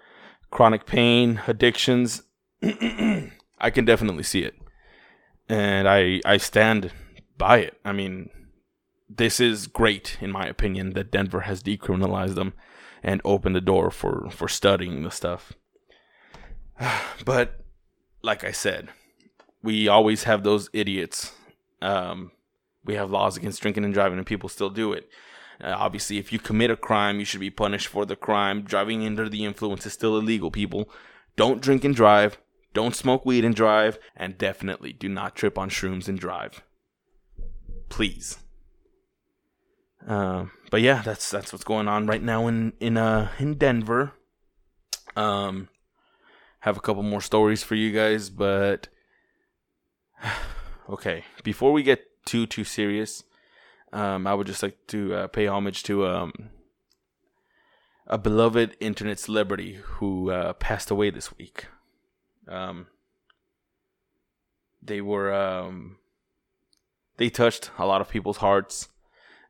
chronic 0.52 0.86
pain, 0.86 1.42
addictions. 1.48 2.24
I 2.64 3.70
can 3.72 3.86
definitely 3.86 4.24
see 4.24 4.44
it. 4.44 4.56
And 5.48 5.88
I 5.88 6.22
I 6.26 6.38
stand 6.38 6.92
by 7.38 7.60
it. 7.60 7.80
I 7.84 7.92
mean, 7.92 8.30
this 9.10 9.40
is 9.40 9.66
great 9.66 10.18
in 10.22 10.32
my 10.32 10.46
opinion 10.46 10.92
that 10.92 11.12
Denver 11.12 11.42
has 11.42 11.64
decriminalized 11.64 12.36
them 12.36 12.54
and 13.02 13.22
opened 13.26 13.56
the 13.56 13.62
door 13.62 13.90
for 13.90 14.30
for 14.30 14.48
studying 14.48 15.04
the 15.04 15.12
stuff. 15.12 15.54
But 17.26 17.60
like 18.22 18.44
I 18.44 18.52
said, 18.52 18.90
we 19.64 19.88
always 19.88 20.24
have 20.24 20.44
those 20.44 20.70
idiots. 20.74 21.34
Um, 21.82 22.32
we 22.90 22.96
have 22.96 23.12
laws 23.12 23.38
against 23.38 23.62
drinking 23.62 23.86
and 23.86 23.94
driving, 23.94 24.18
and 24.18 24.26
people 24.26 24.50
still 24.50 24.72
do 24.72 24.94
it. 24.94 25.08
Uh, 25.64 25.76
obviously, 25.78 26.18
if 26.18 26.34
you 26.34 26.40
commit 26.40 26.72
a 26.72 26.76
crime, 26.76 27.20
you 27.20 27.26
should 27.26 27.40
be 27.40 27.52
punished 27.52 27.86
for 27.86 28.04
the 28.04 28.16
crime. 28.16 28.64
Driving 28.64 29.06
under 29.06 29.30
the 29.30 29.46
influence 29.46 29.86
is 29.86 29.94
still 29.94 30.18
illegal. 30.18 30.50
People 30.50 30.90
don't 31.36 31.62
drink 31.62 31.84
and 31.84 31.96
drive. 31.96 32.40
Don't 32.74 32.96
smoke 32.96 33.28
weed 33.28 33.46
and 33.46 33.54
drive, 33.54 34.00
and 34.16 34.40
definitely 34.40 34.92
do 34.92 35.08
not 35.08 35.36
trip 35.36 35.56
on 35.56 35.70
shrooms 35.70 36.08
and 36.08 36.20
drive. 36.20 36.64
Please. 37.90 38.40
Uh, 40.08 40.46
but 40.72 40.82
yeah, 40.82 41.04
that's 41.04 41.30
that's 41.30 41.54
what's 41.54 41.64
going 41.64 41.88
on 41.88 42.08
right 42.08 42.24
now 42.24 42.48
in 42.48 42.74
in 42.80 42.98
uh 42.98 43.30
in 43.38 43.56
Denver. 43.56 44.14
Um, 45.16 45.70
have 46.62 46.78
a 46.78 46.82
couple 46.82 47.04
more 47.04 47.22
stories 47.22 47.64
for 47.64 47.76
you 47.76 47.92
guys, 47.92 48.32
but 48.32 48.88
okay. 50.90 51.26
Before 51.44 51.72
we 51.72 51.84
get 51.84 52.09
too 52.30 52.46
too 52.46 52.64
serious, 52.64 53.24
um, 53.92 54.28
I 54.28 54.34
would 54.34 54.48
just 54.48 54.64
like 54.64 54.78
to 54.88 55.14
uh, 55.16 55.28
pay 55.28 55.48
homage 55.48 55.84
to 55.84 56.06
um 56.08 56.34
a 58.08 58.18
beloved 58.18 58.76
internet 58.80 59.20
celebrity 59.20 59.80
who 59.84 60.32
uh, 60.32 60.54
passed 60.54 60.90
away 60.90 61.12
this 61.12 61.38
week. 61.38 61.68
Um, 62.48 62.88
they 64.82 65.02
were 65.02 65.34
um, 65.34 65.98
they 67.18 67.30
touched 67.30 67.72
a 67.78 67.86
lot 67.86 68.02
of 68.02 68.10
people's 68.10 68.38
hearts 68.38 68.90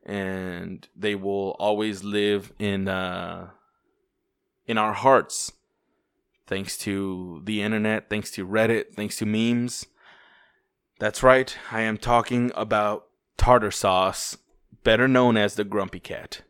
and 0.04 0.86
they 0.94 1.14
will 1.14 1.56
always 1.58 2.04
live 2.04 2.52
in 2.58 2.88
uh, 2.88 3.50
in 4.66 4.76
our 4.78 4.92
hearts 4.92 5.52
thanks 6.46 6.76
to 6.76 7.40
the 7.44 7.62
internet, 7.62 8.10
thanks 8.10 8.30
to 8.32 8.46
Reddit, 8.46 8.92
thanks 8.94 9.16
to 9.18 9.24
memes. 9.24 9.86
That's 11.00 11.22
right, 11.22 11.56
I 11.72 11.80
am 11.80 11.96
talking 11.96 12.52
about 12.54 13.06
Tardar 13.38 13.72
Sauce, 13.72 14.36
better 14.84 15.08
known 15.08 15.38
as 15.38 15.54
the 15.54 15.64
grumpy 15.64 15.98
cat. 15.98 16.42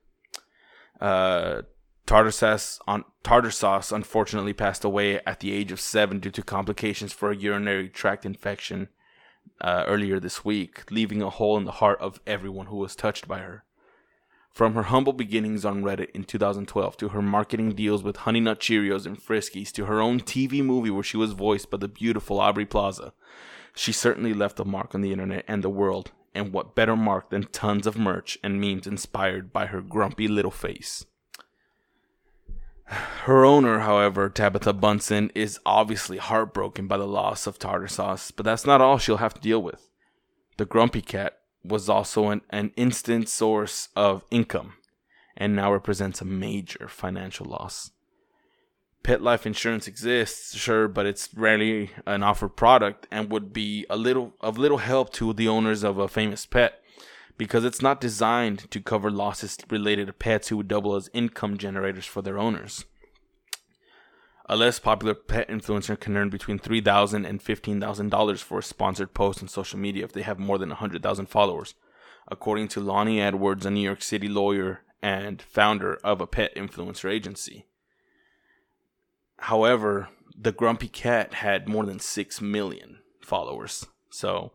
Uh, 1.01 1.63
Tardar 2.05 2.33
Sauce 2.33 2.81
on 2.85 3.05
Tardar 3.23 3.53
Sauce 3.53 3.93
unfortunately 3.93 4.53
passed 4.53 4.85
away 4.85 5.21
at 5.25 5.39
the 5.39 5.53
age 5.53 5.71
of 5.71 5.79
7 5.79 6.19
due 6.19 6.33
to 6.33 6.43
complications 6.43 7.13
for 7.13 7.31
a 7.31 7.37
urinary 7.37 7.89
tract 7.89 8.27
infection 8.27 8.89
uh, 9.61 9.85
earlier 9.87 10.19
this 10.19 10.45
week, 10.45 10.83
leaving 10.91 11.23
a 11.23 11.31
hole 11.31 11.57
in 11.57 11.65
the 11.65 11.79
heart 11.79 12.01
of 12.01 12.19
everyone 12.27 12.67
who 12.67 12.79
was 12.79 12.97
touched 12.97 13.29
by 13.29 13.39
her. 13.39 13.63
From 14.51 14.75
her 14.75 14.83
humble 14.83 15.13
beginnings 15.13 15.65
on 15.65 15.85
Reddit 15.85 16.11
in 16.11 16.25
2012 16.25 16.97
to 16.97 17.11
her 17.11 17.23
marketing 17.23 17.77
deals 17.77 18.03
with 18.03 18.17
Honey 18.17 18.41
Nut 18.41 18.59
Cheerios 18.59 19.07
and 19.07 19.17
Friskies 19.17 19.71
to 19.75 19.85
her 19.85 20.01
own 20.01 20.19
TV 20.19 20.61
movie 20.61 20.91
where 20.91 21.05
she 21.05 21.17
was 21.17 21.35
voiced 21.35 21.71
by 21.71 21.77
the 21.77 21.87
beautiful 21.87 22.41
Aubrey 22.41 22.67
Plaza, 22.67 23.13
she 23.75 23.93
certainly 23.93 24.35
left 24.35 24.61
a 24.61 24.65
mark 24.65 24.95
on 24.95 25.01
the 25.01 25.13
internet 25.13 25.45
and 25.49 25.63
the 25.63 25.71
world, 25.71 26.13
and 26.35 26.53
what 26.53 26.75
better 26.75 26.97
mark 26.97 27.31
than 27.31 27.45
tons 27.45 27.87
of 27.87 27.99
merch 27.99 28.39
and 28.43 28.61
memes 28.61 28.87
inspired 28.87 29.53
by 29.53 29.67
her 29.67 29.81
grumpy 29.81 30.29
little 30.29 30.51
face. 30.51 31.05
Her 32.85 33.45
owner, 33.45 33.81
however, 33.81 34.29
Tabatha 34.29 34.73
Bundesen, 34.73 35.31
is 35.35 35.61
obviously 35.65 36.19
heartbroken 36.19 36.89
by 36.89 36.97
the 36.97 37.07
loss 37.07 37.47
of 37.47 37.59
Tardar 37.59 37.89
Sauce, 37.89 38.33
but 38.33 38.45
that's 38.45 38.67
not 38.67 38.81
all 38.81 38.99
she'll 38.99 39.19
have 39.19 39.35
to 39.35 39.41
deal 39.41 39.63
with. 39.63 39.89
The 40.57 40.65
grumpy 40.65 41.01
cat 41.01 41.39
was 41.63 41.89
also 41.89 42.29
an, 42.29 42.41
an 42.51 42.73
instant 42.77 43.29
source 43.29 43.91
of 43.95 44.25
income 44.31 44.75
and 45.37 45.55
now 45.55 45.73
represents 45.73 46.21
a 46.21 46.25
major 46.25 46.89
financial 46.89 47.47
loss. 47.47 47.93
Pet 49.03 49.23
life 49.23 49.47
insurance 49.47 49.89
exists, 49.89 50.55
sure, 50.55 50.87
but 50.87 51.07
it's 51.07 51.33
rarely 51.35 51.91
an 52.07 52.23
offered 52.23 52.57
product 52.57 53.07
and 53.11 53.31
would 53.31 53.53
be 53.53 53.87
a 53.89 53.97
little 53.97 54.35
of 54.41 54.59
little 54.59 54.79
help 54.79 55.13
to 55.15 55.33
the 55.33 55.49
owners 55.49 55.83
of 55.83 55.99
a 55.99 56.07
famous 56.07 56.45
pet 56.45 56.81
because 57.39 57.65
it's 57.65 57.81
not 57.81 58.03
designed 58.03 58.71
to 58.71 58.81
cover 58.83 59.11
losses 59.11 59.57
related 59.71 60.09
to 60.09 60.13
pets 60.13 60.49
who 60.49 60.59
would 60.59 60.69
double 60.69 60.95
as 60.95 61.09
income 61.15 61.57
generators 61.57 62.05
for 62.05 62.21
their 62.21 62.39
owners. 62.39 62.85
A 64.45 64.57
less 64.57 64.79
popular 64.79 65.15
pet 65.15 65.49
influencer 65.49 65.99
can 65.99 66.17
earn 66.19 66.29
between 66.29 66.59
$3,000 66.59 67.27
and 67.27 67.43
$15,000 67.43 68.43
for 68.43 68.59
a 68.59 68.63
sponsored 68.63 69.15
post 69.15 69.41
on 69.41 69.49
social 69.49 69.79
media 69.79 70.05
if 70.05 70.13
they 70.13 70.21
have 70.21 70.39
more 70.39 70.59
than 70.59 70.69
100,000 70.69 71.27
followers, 71.27 71.75
according 72.29 72.69
to 72.69 72.81
Loni 72.81 73.21
Edwards, 73.21 73.65
a 73.65 73.71
New 73.71 73.81
York 73.81 74.03
City 74.03 74.29
lawyer 74.29 74.83
and 75.01 75.41
founder 75.41 75.95
of 76.05 76.21
a 76.21 76.27
pet 76.27 76.55
influencer 76.55 77.11
agency. 77.11 77.65
However, 79.41 80.09
the 80.39 80.53
Grumpy 80.53 80.89
Cat 80.89 81.35
had 81.35 81.69
more 81.69 81.85
than 81.85 81.99
6 81.99 82.41
million 82.41 82.99
followers. 83.21 83.87
So 84.11 84.53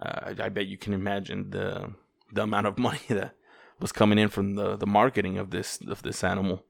uh, 0.00 0.34
I 0.38 0.48
bet 0.48 0.66
you 0.66 0.78
can 0.78 0.92
imagine 0.92 1.50
the 1.50 1.92
the 2.32 2.42
amount 2.42 2.66
of 2.66 2.78
money 2.88 3.00
that 3.08 3.34
was 3.78 3.92
coming 3.92 4.18
in 4.18 4.28
from 4.28 4.54
the, 4.54 4.76
the 4.76 4.86
marketing 4.86 5.38
of 5.38 5.50
this 5.50 5.78
of 5.86 6.02
this 6.02 6.24
animal. 6.24 6.64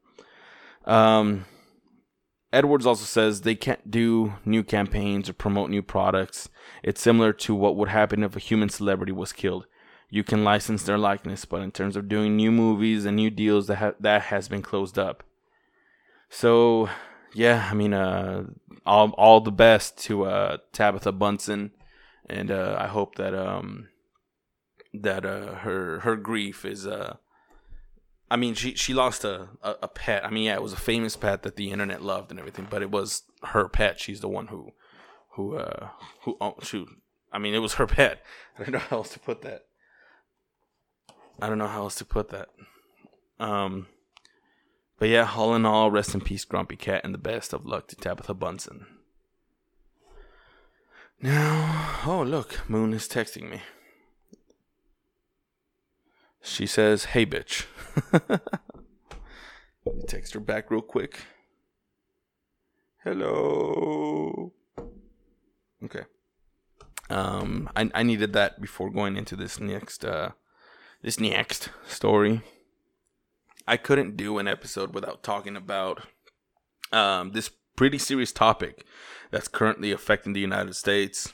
Um, 0.85 1.47
Edwards 2.53 2.87
also 2.87 3.05
says 3.05 3.41
they 3.41 3.55
can't 3.55 3.91
do 3.91 4.35
new 4.45 4.63
campaigns 4.63 5.29
or 5.29 5.33
promote 5.33 5.69
new 5.69 5.83
products. 5.83 6.49
It's 6.83 7.01
similar 7.01 7.33
to 7.33 7.55
what 7.55 7.77
would 7.77 7.89
happen 7.89 8.23
if 8.23 8.37
a 8.37 8.41
human 8.41 8.69
celebrity 8.69 9.13
was 9.13 9.33
killed. 9.33 9.67
You 10.09 10.23
can 10.23 10.45
license 10.45 10.85
their 10.85 10.99
likeness, 10.99 11.45
but 11.45 11.63
in 11.63 11.73
terms 11.73 11.97
of 11.97 12.09
doing 12.09 12.37
new 12.37 12.53
movies 12.53 13.05
and 13.05 13.17
new 13.17 13.31
deals, 13.31 13.67
that 13.67 13.77
ha- 13.77 13.95
that 13.99 14.23
has 14.23 14.49
been 14.49 14.63
closed 14.63 14.99
up. 14.99 15.25
So, 16.31 16.89
yeah, 17.35 17.69
I 17.71 17.75
mean, 17.75 17.93
uh, 17.93 18.45
all 18.85 19.11
all 19.11 19.41
the 19.41 19.53
best 19.53 19.99
to 20.05 20.25
uh, 20.25 20.59
Tabatha 20.73 21.17
Bundesen, 21.17 21.71
and 22.29 22.51
uh, 22.51 22.77
I 22.79 22.87
hope 22.87 23.17
that 23.17 23.35
um, 23.35 23.89
that 25.03 25.25
uh, 25.25 25.57
her 25.57 26.01
her 26.01 26.17
grief 26.17 26.65
is 26.65 26.87
uh 26.87 27.17
I 28.31 28.37
mean 28.37 28.55
she 28.55 28.75
she 28.75 28.95
lost 28.95 29.25
a, 29.25 29.49
a, 29.63 29.77
a 29.83 29.89
pet. 29.89 30.25
I 30.25 30.31
mean 30.31 30.45
yeah, 30.45 30.55
it 30.55 30.63
was 30.63 30.73
a 30.73 30.79
famous 30.79 31.17
pet 31.17 31.43
that 31.43 31.57
the 31.57 31.71
internet 31.71 32.03
loved 32.03 32.31
and 32.31 32.41
everything, 32.41 32.67
but 32.69 32.83
it 32.83 32.91
was 32.91 33.23
her 33.45 33.69
pet. 33.69 34.01
She's 34.01 34.21
the 34.21 34.29
one 34.29 34.49
who 34.49 34.73
who 35.33 35.57
uh 35.57 35.89
who 36.23 36.37
oh, 36.41 36.57
shoot. 36.63 36.89
I 37.33 37.39
mean 37.39 37.55
it 37.55 37.59
was 37.59 37.75
her 37.75 37.87
pet. 37.87 38.23
I 38.59 38.63
don't 38.63 38.73
know 38.73 38.79
how 38.79 38.97
else 38.99 39.13
to 39.13 39.21
put 39.21 39.43
that. 39.43 39.63
I 41.41 41.49
don't 41.49 41.59
know 41.59 41.69
how 41.69 41.83
else 41.83 41.97
to 41.97 42.05
put 42.05 42.31
that. 42.31 42.49
Um, 43.39 43.89
but 44.99 45.09
yeah, 45.09 45.31
all 45.37 45.55
in 45.55 45.67
all, 45.67 45.91
rest 45.91 46.15
in 46.15 46.21
peace, 46.21 46.45
Grumpy 46.45 46.77
Cat, 46.77 47.03
and 47.05 47.13
the 47.13 47.19
best 47.19 47.53
of 47.53 47.67
luck 47.67 47.89
to 47.89 47.97
Tabatha 47.97 48.35
Bundesen. 48.35 48.87
Now, 51.21 52.01
oh 52.07 52.23
look, 52.23 52.69
Moon 52.69 52.93
is 52.93 53.09
texting 53.09 53.51
me. 53.51 53.63
She 56.43 56.67
says, 56.67 57.07
"Hey, 57.07 57.27
bitch." 57.27 57.67
Let 59.87 59.97
me 59.97 60.03
text 60.07 60.35
her 60.35 60.41
back 60.41 60.71
real 60.71 60.83
quick. 60.83 61.23
Hello. 63.03 64.53
Okay. 65.85 66.05
Um, 67.09 67.71
I 67.77 67.91
I 67.95 68.03
needed 68.03 68.33
that 68.33 68.61
before 68.61 68.91
going 68.91 69.17
into 69.17 69.37
this 69.37 69.61
next 69.61 70.05
uh 70.05 70.31
this 71.03 71.21
next 71.21 71.71
story. 71.87 72.43
I 73.67 73.77
couldn't 73.77 74.17
do 74.17 74.39
an 74.39 74.49
episode 74.49 74.95
without 74.95 75.23
talking 75.23 75.57
about 75.57 76.03
um 76.93 77.33
this 77.33 77.51
pretty 77.77 77.99
serious 77.99 78.33
topic 78.33 78.87
that's 79.31 79.49
currently 79.49 79.93
affecting 79.93 80.33
the 80.33 80.41
United 80.41 80.75
States. 80.75 81.33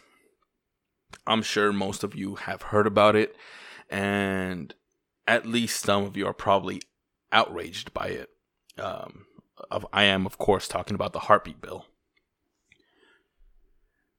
I'm 1.26 1.42
sure 1.42 1.72
most 1.72 2.02
of 2.02 2.14
you 2.14 2.34
have 2.36 2.62
heard 2.62 2.86
about 2.86 3.14
it, 3.14 3.36
and 3.88 4.74
at 5.26 5.46
least 5.46 5.84
some 5.84 6.04
of 6.04 6.16
you 6.16 6.26
are 6.26 6.32
probably 6.32 6.82
outraged 7.30 7.92
by 7.94 8.08
it. 8.08 8.30
Um, 8.78 9.26
of, 9.70 9.86
I 9.92 10.04
am, 10.04 10.26
of 10.26 10.38
course, 10.38 10.66
talking 10.66 10.94
about 10.94 11.12
the 11.12 11.20
heartbeat 11.20 11.60
bill. 11.60 11.86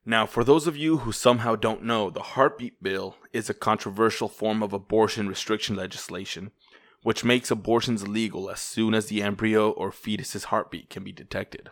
Now, 0.06 0.26
for 0.26 0.44
those 0.44 0.68
of 0.68 0.78
you 0.78 0.98
who 0.98 1.12
somehow 1.12 1.56
don't 1.56 1.84
know, 1.84 2.10
the 2.10 2.22
heartbeat 2.22 2.84
bill 2.84 3.16
is 3.32 3.50
a 3.50 3.54
controversial 3.54 4.28
form 4.28 4.62
of 4.62 4.74
abortion 4.74 5.28
restriction 5.28 5.76
legislation, 5.76 6.52
which 7.04 7.24
makes 7.24 7.52
abortions 7.52 8.02
illegal 8.02 8.50
as 8.50 8.60
soon 8.60 8.94
as 8.94 9.08
the 9.08 9.22
embryo 9.22 9.70
or 9.72 9.92
fetus's 9.92 10.46
heartbeat 10.46 10.90
can 10.90 11.04
be 11.04 11.12
detected. 11.12 11.70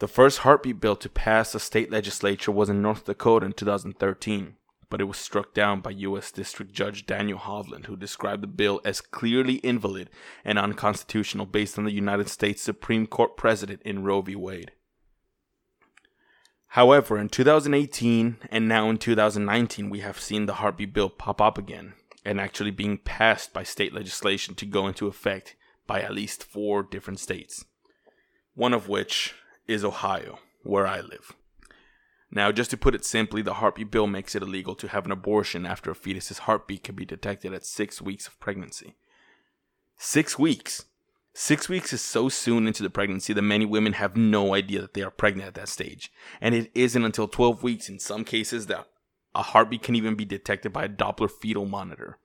The 0.00 0.08
first 0.08 0.40
heartbeat 0.40 0.80
bill 0.80 0.96
to 0.96 1.08
pass 1.08 1.54
a 1.54 1.60
state 1.60 1.90
legislature 1.90 2.52
was 2.52 2.68
in 2.68 2.82
North 2.82 3.06
Dakota 3.06 3.46
in 3.46 3.52
2013, 3.52 4.56
but 4.90 5.00
it 5.00 5.04
was 5.04 5.16
struck 5.16 5.54
down 5.54 5.80
by 5.80 5.90
U.S. 5.90 6.30
District 6.30 6.72
Judge 6.72 7.06
Daniel 7.06 7.38
Hovland, 7.38 7.86
who 7.86 7.96
described 7.96 8.42
the 8.42 8.48
bill 8.48 8.80
as 8.84 9.00
clearly 9.00 9.54
invalid 9.54 10.10
and 10.44 10.58
unconstitutional 10.58 11.46
based 11.46 11.78
on 11.78 11.84
the 11.84 11.92
United 11.92 12.28
States 12.28 12.60
Supreme 12.60 13.06
Court 13.06 13.36
precedent 13.36 13.80
in 13.84 14.04
Roe 14.04 14.20
v. 14.20 14.36
Wade. 14.36 14.72
However, 16.70 17.16
in 17.16 17.30
2018 17.30 18.36
and 18.50 18.68
now 18.68 18.90
in 18.90 18.98
2019, 18.98 19.88
we 19.88 20.00
have 20.00 20.20
seen 20.20 20.44
the 20.44 20.54
heartbeat 20.54 20.92
bill 20.92 21.08
pop 21.08 21.40
up 21.40 21.56
again 21.56 21.94
and 22.26 22.40
actually 22.40 22.72
being 22.72 22.98
passed 22.98 23.52
by 23.52 23.62
state 23.62 23.94
legislation 23.94 24.54
to 24.56 24.66
go 24.66 24.88
into 24.88 25.06
effect 25.06 25.54
by 25.86 26.02
at 26.02 26.12
least 26.12 26.42
four 26.42 26.82
different 26.82 27.20
states, 27.20 27.64
one 28.54 28.74
of 28.74 28.88
which 28.88 29.34
is 29.68 29.84
Ohio, 29.84 30.40
where 30.64 30.88
I 30.88 31.00
live. 31.00 31.32
Now, 32.28 32.50
just 32.50 32.70
to 32.70 32.76
put 32.76 32.96
it 32.96 33.04
simply, 33.04 33.42
the 33.42 33.54
heartbeat 33.54 33.92
bill 33.92 34.08
makes 34.08 34.34
it 34.34 34.42
illegal 34.42 34.74
to 34.74 34.88
have 34.88 35.06
an 35.06 35.12
abortion 35.12 35.64
after 35.64 35.92
a 35.92 35.94
fetus's 35.94 36.40
heartbeat 36.40 36.82
can 36.82 36.96
be 36.96 37.04
detected 37.04 37.54
at 37.54 37.64
six 37.64 38.02
weeks 38.02 38.26
of 38.26 38.38
pregnancy. 38.40 38.96
Six 39.96 40.36
weeks! 40.36 40.84
Six 41.32 41.68
weeks 41.68 41.92
is 41.92 42.00
so 42.00 42.28
soon 42.28 42.66
into 42.66 42.82
the 42.82 42.90
pregnancy 42.90 43.32
that 43.34 43.42
many 43.42 43.66
women 43.66 43.92
have 43.92 44.16
no 44.16 44.54
idea 44.54 44.80
that 44.80 44.94
they 44.94 45.02
are 45.02 45.10
pregnant 45.10 45.48
at 45.48 45.54
that 45.54 45.68
stage. 45.68 46.10
And 46.40 46.54
it 46.54 46.72
isn't 46.74 47.04
until 47.04 47.28
12 47.28 47.62
weeks 47.62 47.88
in 47.88 48.00
some 48.00 48.24
cases 48.24 48.66
that 48.66 48.88
a 49.36 49.42
heartbeat 49.42 49.82
can 49.82 49.94
even 49.94 50.14
be 50.14 50.24
detected 50.24 50.72
by 50.72 50.84
a 50.84 50.88
Doppler 50.88 51.30
fetal 51.30 51.66
monitor. 51.66 52.18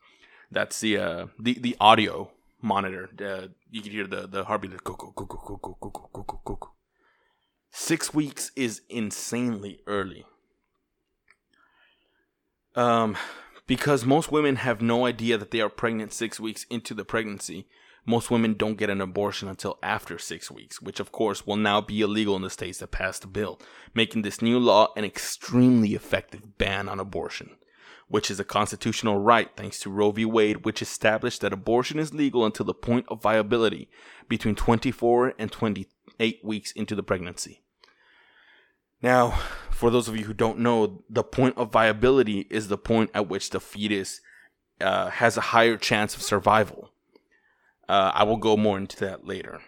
That's 0.49 0.79
the 0.79 0.97
uh, 0.97 1.25
the 1.37 1.59
the 1.59 1.75
audio 1.79 2.31
monitor. 2.61 3.09
Uh, 3.19 3.47
you 3.69 3.81
can 3.81 3.91
hear 3.91 4.07
the 4.07 4.27
the 4.27 4.45
heartbeat. 4.45 4.71
Six 7.71 8.13
weeks 8.13 8.51
is 8.55 8.81
insanely 8.89 9.79
early. 9.87 10.25
Um, 12.75 13.17
because 13.67 14.05
most 14.05 14.31
women 14.31 14.55
have 14.57 14.81
no 14.81 15.05
idea 15.05 15.37
that 15.37 15.51
they 15.51 15.61
are 15.61 15.69
pregnant 15.69 16.13
six 16.13 16.39
weeks 16.39 16.65
into 16.69 16.93
the 16.93 17.05
pregnancy, 17.05 17.67
most 18.05 18.31
women 18.31 18.55
don't 18.55 18.77
get 18.77 18.89
an 18.89 18.99
abortion 18.99 19.47
until 19.47 19.77
after 19.83 20.17
six 20.17 20.49
weeks, 20.49 20.81
which 20.81 20.99
of 20.99 21.11
course 21.11 21.45
will 21.45 21.55
now 21.55 21.81
be 21.81 22.01
illegal 22.01 22.35
in 22.35 22.41
the 22.41 22.49
states 22.49 22.79
that 22.79 22.91
passed 22.91 23.21
the 23.21 23.27
bill, 23.27 23.59
making 23.93 24.23
this 24.23 24.41
new 24.41 24.57
law 24.57 24.91
an 24.95 25.05
extremely 25.05 25.93
effective 25.93 26.57
ban 26.57 26.89
on 26.89 26.99
abortion, 26.99 27.57
which 28.07 28.31
is 28.31 28.39
a 28.39 28.43
constitutional 28.43 29.19
right 29.19 29.49
thanks 29.55 29.79
to 29.79 29.91
Roe 29.91 30.11
v. 30.11 30.25
Wade, 30.25 30.65
which 30.65 30.81
established 30.81 31.41
that 31.41 31.53
abortion 31.53 31.99
is 31.99 32.13
legal 32.13 32.43
until 32.43 32.65
the 32.65 32.73
point 32.73 33.05
of 33.07 33.21
viability 33.21 33.87
between 34.27 34.55
24 34.55 35.35
and 35.37 35.51
28 35.51 36.39
weeks 36.43 36.71
into 36.71 36.95
the 36.95 37.03
pregnancy. 37.03 37.61
Now, 39.03 39.39
for 39.69 39.91
those 39.91 40.07
of 40.07 40.17
you 40.17 40.25
who 40.25 40.33
don't 40.33 40.59
know, 40.59 41.03
the 41.09 41.23
point 41.23 41.57
of 41.57 41.71
viability 41.71 42.47
is 42.49 42.67
the 42.67 42.77
point 42.77 43.11
at 43.13 43.29
which 43.29 43.51
the 43.51 43.59
fetus 43.59 44.21
uh, 44.79 45.09
has 45.09 45.37
a 45.37 45.41
higher 45.41 45.77
chance 45.77 46.15
of 46.15 46.21
survival. 46.21 46.91
Uh, 47.91 48.09
I 48.15 48.23
will 48.23 48.37
go 48.37 48.55
more 48.55 48.77
into 48.77 48.97
that 49.01 49.27
later. 49.27 49.59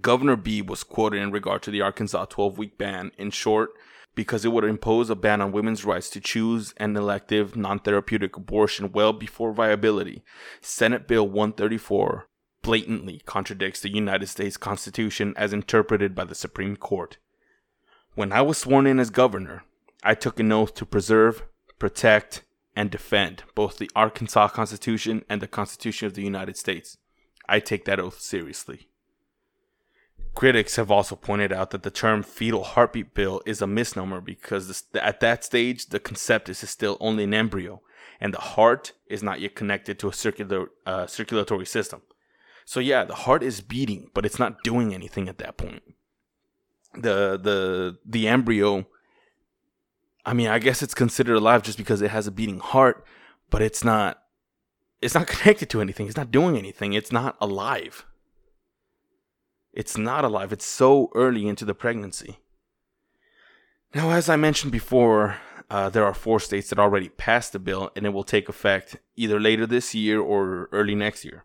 Governor 0.00 0.36
Beebe 0.36 0.66
was 0.66 0.82
quoted 0.82 1.20
in 1.20 1.30
regard 1.30 1.62
to 1.64 1.70
the 1.70 1.82
Arkansas 1.82 2.24
12 2.24 2.56
week 2.56 2.78
ban, 2.78 3.12
in 3.18 3.30
short, 3.30 3.72
because 4.14 4.46
it 4.46 4.52
would 4.52 4.64
impose 4.64 5.10
a 5.10 5.14
ban 5.14 5.42
on 5.42 5.52
women's 5.52 5.84
rights 5.84 6.08
to 6.10 6.20
choose 6.22 6.72
an 6.78 6.96
elective, 6.96 7.56
non 7.56 7.78
therapeutic 7.78 8.38
abortion 8.38 8.92
well 8.92 9.12
before 9.12 9.52
viability. 9.52 10.22
Senate 10.62 11.06
Bill 11.06 11.28
134 11.28 12.26
blatantly 12.62 13.20
contradicts 13.26 13.80
the 13.80 13.92
United 13.92 14.28
States 14.28 14.56
Constitution 14.56 15.34
as 15.36 15.52
interpreted 15.52 16.14
by 16.14 16.24
the 16.24 16.34
Supreme 16.34 16.74
Court. 16.74 17.18
When 18.14 18.32
I 18.32 18.40
was 18.40 18.56
sworn 18.56 18.86
in 18.86 18.98
as 18.98 19.10
governor, 19.10 19.64
I 20.02 20.14
took 20.14 20.40
an 20.40 20.50
oath 20.52 20.72
to 20.76 20.86
preserve, 20.86 21.42
protect, 21.78 22.44
and 22.74 22.90
defend 22.90 23.42
both 23.54 23.76
the 23.76 23.90
Arkansas 23.94 24.48
Constitution 24.48 25.22
and 25.28 25.42
the 25.42 25.46
Constitution 25.46 26.06
of 26.06 26.14
the 26.14 26.22
United 26.22 26.56
States. 26.56 26.96
I 27.50 27.60
take 27.60 27.84
that 27.84 28.00
oath 28.00 28.20
seriously. 28.20 28.88
Critics 30.34 30.76
have 30.76 30.90
also 30.90 31.16
pointed 31.16 31.52
out 31.52 31.70
that 31.70 31.82
the 31.82 31.90
term 31.90 32.22
fetal 32.22 32.62
heartbeat 32.62 33.14
bill 33.14 33.42
is 33.44 33.60
a 33.60 33.66
misnomer 33.66 34.20
because 34.20 34.84
at 34.94 35.20
that 35.20 35.44
stage, 35.44 35.86
the 35.86 35.98
conceptus 35.98 36.62
is 36.62 36.70
still 36.70 36.96
only 37.00 37.24
an 37.24 37.34
embryo, 37.34 37.82
and 38.20 38.32
the 38.32 38.40
heart 38.40 38.92
is 39.06 39.22
not 39.22 39.40
yet 39.40 39.56
connected 39.56 39.98
to 39.98 40.08
a 40.08 40.12
circular, 40.12 40.70
uh, 40.86 41.06
circulatory 41.06 41.66
system. 41.66 42.02
So, 42.64 42.78
yeah, 42.78 43.04
the 43.04 43.14
heart 43.14 43.42
is 43.42 43.60
beating, 43.60 44.10
but 44.14 44.24
it's 44.24 44.38
not 44.38 44.62
doing 44.62 44.94
anything 44.94 45.28
at 45.28 45.38
that 45.38 45.56
point 45.56 45.82
the 46.94 47.38
the 47.40 47.98
the 48.04 48.26
embryo 48.26 48.84
I 50.24 50.34
mean, 50.34 50.48
I 50.48 50.58
guess 50.58 50.82
it's 50.82 50.94
considered 50.94 51.36
alive 51.36 51.62
just 51.62 51.78
because 51.78 52.02
it 52.02 52.10
has 52.10 52.26
a 52.26 52.30
beating 52.30 52.60
heart, 52.60 53.06
but 53.48 53.62
it's 53.62 53.82
not 53.82 54.19
it's 55.00 55.14
not 55.14 55.26
connected 55.34 55.70
to 55.70 55.80
anything. 55.80 56.06
It's 56.06 56.16
not 56.16 56.30
doing 56.30 56.56
anything. 56.56 56.92
It's 56.92 57.12
not 57.12 57.36
alive. 57.40 58.04
It's 59.72 59.96
not 59.96 60.24
alive. 60.24 60.52
It's 60.52 60.66
so 60.66 61.10
early 61.14 61.46
into 61.46 61.64
the 61.64 61.74
pregnancy. 61.74 62.38
Now, 63.94 64.10
as 64.10 64.28
I 64.28 64.36
mentioned 64.36 64.72
before, 64.72 65.38
uh, 65.68 65.88
there 65.88 66.04
are 66.04 66.14
four 66.14 66.40
states 66.40 66.68
that 66.70 66.78
already 66.78 67.08
passed 67.08 67.52
the 67.52 67.58
bill, 67.58 67.90
and 67.94 68.04
it 68.04 68.10
will 68.10 68.24
take 68.24 68.48
effect 68.48 68.96
either 69.16 69.38
later 69.38 69.66
this 69.66 69.94
year 69.94 70.20
or 70.20 70.68
early 70.72 70.94
next 70.94 71.24
year. 71.24 71.44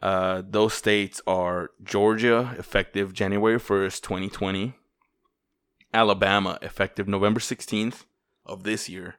Uh, 0.00 0.42
those 0.46 0.74
states 0.74 1.20
are 1.26 1.70
Georgia, 1.82 2.54
effective 2.58 3.12
January 3.12 3.58
1st, 3.58 4.02
2020. 4.02 4.74
Alabama, 5.92 6.58
effective 6.60 7.08
November 7.08 7.40
16th 7.40 8.04
of 8.44 8.62
this 8.62 8.88
year. 8.88 9.16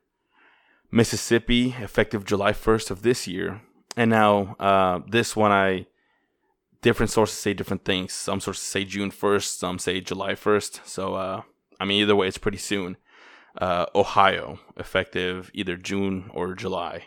Mississippi, 0.91 1.75
effective 1.79 2.25
July 2.25 2.51
1st 2.51 2.91
of 2.91 3.01
this 3.01 3.27
year. 3.27 3.61
And 3.95 4.09
now, 4.09 4.55
uh, 4.59 5.01
this 5.07 5.35
one, 5.35 5.51
I 5.51 5.87
different 6.81 7.11
sources 7.11 7.37
say 7.37 7.53
different 7.53 7.85
things. 7.85 8.13
Some 8.13 8.39
sources 8.39 8.63
say 8.63 8.85
June 8.85 9.11
1st, 9.11 9.57
some 9.57 9.79
say 9.79 9.99
July 10.01 10.33
1st. 10.33 10.85
So, 10.85 11.15
uh, 11.15 11.41
I 11.79 11.85
mean, 11.85 12.01
either 12.01 12.15
way, 12.15 12.27
it's 12.27 12.37
pretty 12.37 12.57
soon. 12.57 12.97
Uh, 13.57 13.87
Ohio, 13.95 14.59
effective 14.77 15.51
either 15.53 15.75
June 15.75 16.29
or 16.33 16.53
July. 16.53 17.05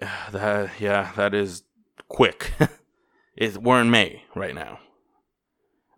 That, 0.32 0.80
yeah, 0.80 1.12
that 1.14 1.32
is 1.32 1.62
quick. 2.08 2.52
it's, 3.36 3.56
we're 3.56 3.80
in 3.80 3.90
May 3.90 4.24
right 4.34 4.54
now. 4.54 4.80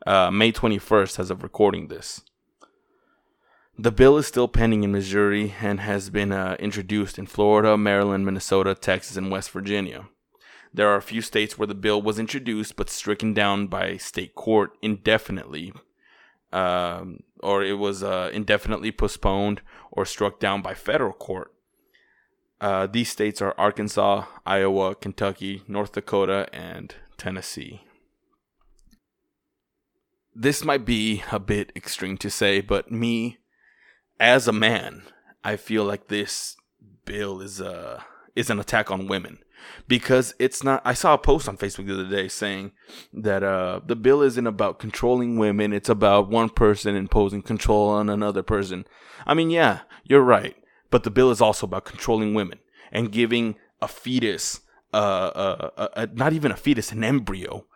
Uh, 0.06 0.30
May 0.30 0.52
21st, 0.52 1.18
as 1.18 1.30
of 1.30 1.42
recording 1.42 1.88
this. 1.88 2.20
The 3.76 3.90
bill 3.90 4.16
is 4.18 4.26
still 4.28 4.46
pending 4.46 4.84
in 4.84 4.92
Missouri 4.92 5.54
and 5.60 5.80
has 5.80 6.08
been 6.08 6.30
uh, 6.30 6.56
introduced 6.60 7.18
in 7.18 7.26
Florida, 7.26 7.76
Maryland, 7.76 8.24
Minnesota, 8.24 8.72
Texas, 8.74 9.16
and 9.16 9.32
West 9.32 9.50
Virginia. 9.50 10.06
There 10.72 10.88
are 10.88 10.96
a 10.96 11.02
few 11.02 11.20
states 11.20 11.58
where 11.58 11.66
the 11.66 11.74
bill 11.74 12.00
was 12.00 12.18
introduced 12.18 12.76
but 12.76 12.88
stricken 12.88 13.34
down 13.34 13.66
by 13.66 13.96
state 13.96 14.36
court 14.36 14.76
indefinitely, 14.80 15.72
um, 16.52 17.20
or 17.40 17.64
it 17.64 17.78
was 17.78 18.04
uh, 18.04 18.30
indefinitely 18.32 18.92
postponed 18.92 19.60
or 19.90 20.04
struck 20.04 20.38
down 20.38 20.62
by 20.62 20.74
federal 20.74 21.12
court. 21.12 21.52
Uh, 22.60 22.86
these 22.86 23.10
states 23.10 23.42
are 23.42 23.54
Arkansas, 23.58 24.24
Iowa, 24.46 24.94
Kentucky, 24.94 25.62
North 25.66 25.92
Dakota, 25.92 26.48
and 26.52 26.94
Tennessee. 27.16 27.82
This 30.32 30.64
might 30.64 30.84
be 30.84 31.24
a 31.32 31.40
bit 31.40 31.72
extreme 31.74 32.16
to 32.18 32.30
say, 32.30 32.60
but 32.60 32.90
me, 32.90 33.38
as 34.20 34.48
a 34.48 34.52
man, 34.52 35.02
I 35.42 35.56
feel 35.56 35.84
like 35.84 36.08
this 36.08 36.56
bill 37.04 37.40
is 37.40 37.60
a 37.60 38.04
is 38.34 38.50
an 38.50 38.58
attack 38.58 38.90
on 38.90 39.06
women 39.06 39.38
because 39.86 40.34
it's 40.38 40.62
not 40.62 40.82
I 40.84 40.94
saw 40.94 41.14
a 41.14 41.18
post 41.18 41.48
on 41.48 41.56
Facebook 41.56 41.86
the 41.86 41.94
other 41.94 42.08
day 42.08 42.28
saying 42.28 42.72
that 43.12 43.42
uh, 43.42 43.80
the 43.86 43.96
bill 43.96 44.22
isn't 44.22 44.46
about 44.46 44.78
controlling 44.78 45.36
women, 45.36 45.72
it's 45.72 45.88
about 45.88 46.28
one 46.28 46.50
person 46.50 46.96
imposing 46.96 47.42
control 47.42 47.88
on 47.88 48.08
another 48.08 48.42
person. 48.42 48.86
I 49.26 49.34
mean, 49.34 49.50
yeah, 49.50 49.80
you're 50.04 50.22
right, 50.22 50.56
but 50.90 51.04
the 51.04 51.10
bill 51.10 51.30
is 51.30 51.40
also 51.40 51.66
about 51.66 51.84
controlling 51.84 52.34
women 52.34 52.58
and 52.92 53.12
giving 53.12 53.56
a 53.80 53.88
fetus 53.88 54.60
uh, 54.92 54.96
uh, 54.96 55.70
uh, 55.76 55.88
uh 55.96 56.06
not 56.12 56.32
even 56.32 56.52
a 56.52 56.56
fetus, 56.56 56.92
an 56.92 57.02
embryo 57.02 57.66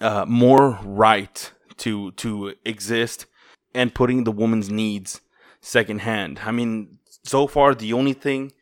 uh, 0.00 0.24
more 0.28 0.78
right 0.82 1.52
to 1.78 2.12
to 2.12 2.54
exist 2.64 3.26
and 3.74 3.94
putting 3.94 4.24
the 4.24 4.32
woman's 4.32 4.70
needs 4.70 5.20
secondhand. 5.60 6.40
I 6.44 6.52
mean, 6.52 6.98
so 7.24 7.46
far 7.46 7.74
the 7.74 7.92
only 7.92 8.12
thing 8.12 8.52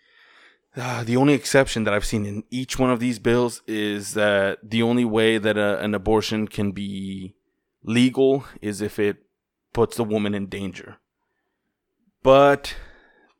uh, 0.76 1.02
the 1.04 1.16
only 1.16 1.32
exception 1.32 1.84
that 1.84 1.94
I've 1.94 2.04
seen 2.04 2.26
in 2.26 2.44
each 2.50 2.78
one 2.78 2.90
of 2.90 3.00
these 3.00 3.18
bills 3.18 3.62
is 3.66 4.12
that 4.12 4.58
the 4.62 4.82
only 4.82 5.06
way 5.06 5.38
that 5.38 5.56
a, 5.56 5.80
an 5.80 5.94
abortion 5.94 6.48
can 6.48 6.72
be 6.72 7.34
legal 7.82 8.44
is 8.60 8.82
if 8.82 8.98
it 8.98 9.24
puts 9.72 9.96
the 9.96 10.04
woman 10.04 10.34
in 10.34 10.46
danger. 10.46 10.96
But 12.22 12.76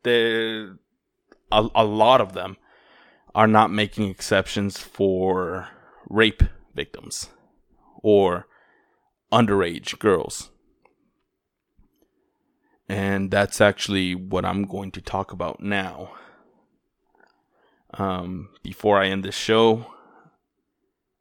there, 0.01 0.77
a, 1.51 1.67
a 1.75 1.85
lot 1.85 2.21
of 2.21 2.33
them 2.33 2.57
are 3.35 3.47
not 3.47 3.71
making 3.71 4.09
exceptions 4.09 4.79
for 4.79 5.67
rape 6.09 6.41
victims 6.73 7.29
or 8.01 8.47
underage 9.31 9.99
girls. 9.99 10.49
And 12.89 13.31
that's 13.31 13.59
actually 13.59 14.15
what 14.15 14.45
I'm 14.45 14.63
going 14.63 14.91
to 14.91 15.01
talk 15.01 15.31
about 15.31 15.59
now. 15.59 16.13
Um, 17.93 18.49
before 18.63 18.97
I 18.97 19.07
end 19.07 19.23
this 19.23 19.35
show, 19.35 19.87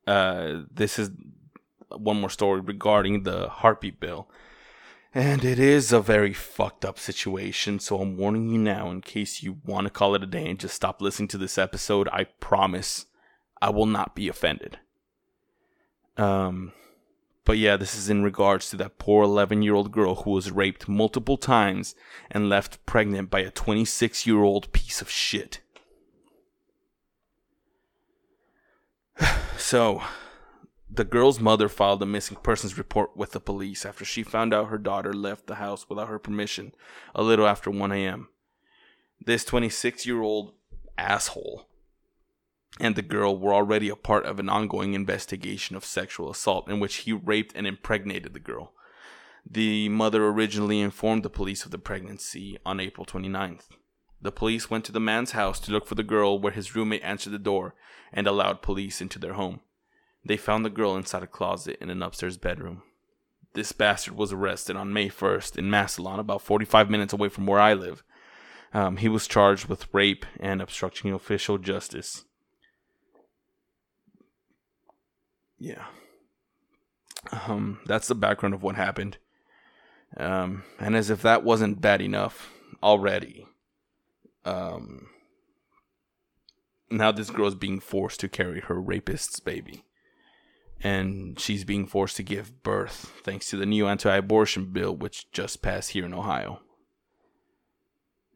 uh, 0.06 0.62
this 0.72 0.98
is 0.98 1.10
one 1.88 2.20
more 2.20 2.30
story 2.30 2.60
regarding 2.60 3.22
the 3.22 3.48
heartbeat 3.48 4.00
bill. 4.00 4.28
And 5.14 5.44
it 5.44 5.58
is 5.58 5.92
a 5.92 6.00
very 6.00 6.34
fucked 6.34 6.84
up 6.84 6.98
situation, 6.98 7.78
so 7.78 8.00
I'm 8.00 8.18
warning 8.18 8.50
you 8.50 8.58
now 8.58 8.90
in 8.90 9.00
case 9.00 9.42
you 9.42 9.56
want 9.64 9.86
to 9.86 9.90
call 9.90 10.14
it 10.14 10.22
a 10.22 10.26
day 10.26 10.46
and 10.46 10.58
just 10.58 10.74
stop 10.74 11.00
listening 11.00 11.28
to 11.28 11.38
this 11.38 11.56
episode. 11.56 12.06
I 12.12 12.24
promise 12.24 13.06
I 13.62 13.70
will 13.70 13.86
not 13.86 14.14
be 14.14 14.28
offended. 14.28 14.78
Um, 16.18 16.72
but 17.46 17.56
yeah, 17.58 17.76
this 17.76 17.94
is 17.94 18.10
in 18.10 18.24
regards 18.24 18.68
to 18.70 18.76
that 18.76 18.98
poor 18.98 19.22
11 19.22 19.62
year 19.62 19.74
old 19.74 19.92
girl 19.92 20.16
who 20.16 20.32
was 20.32 20.50
raped 20.50 20.88
multiple 20.88 21.38
times 21.38 21.94
and 22.28 22.48
left 22.50 22.84
pregnant 22.84 23.30
by 23.30 23.40
a 23.40 23.52
26 23.52 24.26
year 24.26 24.42
old 24.42 24.70
piece 24.72 25.00
of 25.00 25.08
shit. 25.08 25.60
So, 29.58 30.02
the 30.88 31.02
girl's 31.02 31.40
mother 31.40 31.68
filed 31.68 32.02
a 32.02 32.06
missing 32.06 32.36
persons 32.42 32.78
report 32.78 33.16
with 33.16 33.32
the 33.32 33.40
police 33.40 33.84
after 33.84 34.04
she 34.04 34.22
found 34.22 34.54
out 34.54 34.68
her 34.68 34.78
daughter 34.78 35.12
left 35.12 35.46
the 35.46 35.56
house 35.56 35.88
without 35.88 36.08
her 36.08 36.20
permission 36.20 36.72
a 37.14 37.22
little 37.22 37.46
after 37.48 37.70
1 37.70 37.90
a.m. 37.90 38.28
This 39.24 39.44
26 39.44 40.06
year 40.06 40.20
old 40.20 40.52
asshole 40.98 41.65
and 42.80 42.94
the 42.94 43.02
girl 43.02 43.38
were 43.38 43.54
already 43.54 43.88
a 43.88 43.96
part 43.96 44.26
of 44.26 44.38
an 44.38 44.48
ongoing 44.48 44.94
investigation 44.94 45.76
of 45.76 45.84
sexual 45.84 46.30
assault 46.30 46.68
in 46.68 46.80
which 46.80 46.96
he 46.96 47.12
raped 47.12 47.54
and 47.54 47.66
impregnated 47.66 48.34
the 48.34 48.40
girl. 48.40 48.72
The 49.48 49.88
mother 49.88 50.26
originally 50.26 50.80
informed 50.80 51.22
the 51.22 51.30
police 51.30 51.64
of 51.64 51.70
the 51.70 51.78
pregnancy 51.78 52.58
on 52.66 52.80
April 52.80 53.06
29th. 53.06 53.68
The 54.20 54.32
police 54.32 54.70
went 54.70 54.84
to 54.86 54.92
the 54.92 55.00
man's 55.00 55.32
house 55.32 55.60
to 55.60 55.72
look 55.72 55.86
for 55.86 55.94
the 55.94 56.02
girl 56.02 56.38
where 56.38 56.52
his 56.52 56.74
roommate 56.74 57.04
answered 57.04 57.32
the 57.32 57.38
door 57.38 57.74
and 58.12 58.26
allowed 58.26 58.62
police 58.62 59.00
into 59.00 59.18
their 59.18 59.34
home. 59.34 59.60
They 60.24 60.36
found 60.36 60.64
the 60.64 60.70
girl 60.70 60.96
inside 60.96 61.22
a 61.22 61.28
closet 61.28 61.78
in 61.80 61.90
an 61.90 62.02
upstairs 62.02 62.36
bedroom. 62.36 62.82
This 63.54 63.72
bastard 63.72 64.16
was 64.16 64.34
arrested 64.34 64.76
on 64.76 64.92
May 64.92 65.08
1st 65.08 65.56
in 65.56 65.70
Massillon, 65.70 66.18
about 66.18 66.42
45 66.42 66.90
minutes 66.90 67.14
away 67.14 67.30
from 67.30 67.46
where 67.46 67.58
I 67.58 67.72
live. 67.72 68.02
Um, 68.74 68.98
he 68.98 69.08
was 69.08 69.26
charged 69.26 69.66
with 69.66 69.88
rape 69.94 70.26
and 70.38 70.60
obstructing 70.60 71.14
official 71.14 71.56
justice. 71.56 72.25
Yeah. 75.58 75.86
Um, 77.32 77.80
that's 77.86 78.08
the 78.08 78.14
background 78.14 78.54
of 78.54 78.62
what 78.62 78.76
happened. 78.76 79.18
Um, 80.16 80.64
and 80.78 80.96
as 80.96 81.10
if 81.10 81.22
that 81.22 81.44
wasn't 81.44 81.80
bad 81.80 82.00
enough 82.00 82.52
already, 82.82 83.46
um, 84.44 85.08
now 86.90 87.10
this 87.12 87.30
girl 87.30 87.48
is 87.48 87.54
being 87.54 87.80
forced 87.80 88.20
to 88.20 88.28
carry 88.28 88.60
her 88.60 88.80
rapist's 88.80 89.40
baby. 89.40 89.84
And 90.80 91.40
she's 91.40 91.64
being 91.64 91.86
forced 91.86 92.16
to 92.16 92.22
give 92.22 92.62
birth 92.62 93.12
thanks 93.24 93.48
to 93.50 93.56
the 93.56 93.66
new 93.66 93.86
anti 93.86 94.14
abortion 94.14 94.72
bill, 94.72 94.94
which 94.94 95.30
just 95.32 95.62
passed 95.62 95.90
here 95.90 96.04
in 96.04 96.12
Ohio. 96.12 96.60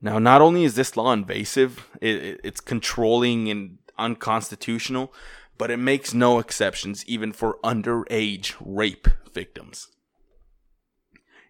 Now, 0.00 0.18
not 0.18 0.40
only 0.40 0.64
is 0.64 0.74
this 0.74 0.96
law 0.96 1.12
invasive, 1.12 1.86
it, 2.00 2.40
it's 2.42 2.60
controlling 2.60 3.50
and 3.50 3.78
unconstitutional, 3.98 5.12
but 5.60 5.70
it 5.70 5.76
makes 5.76 6.14
no 6.14 6.38
exceptions 6.38 7.04
even 7.04 7.34
for 7.34 7.58
underage 7.62 8.54
rape 8.64 9.06
victims. 9.34 9.88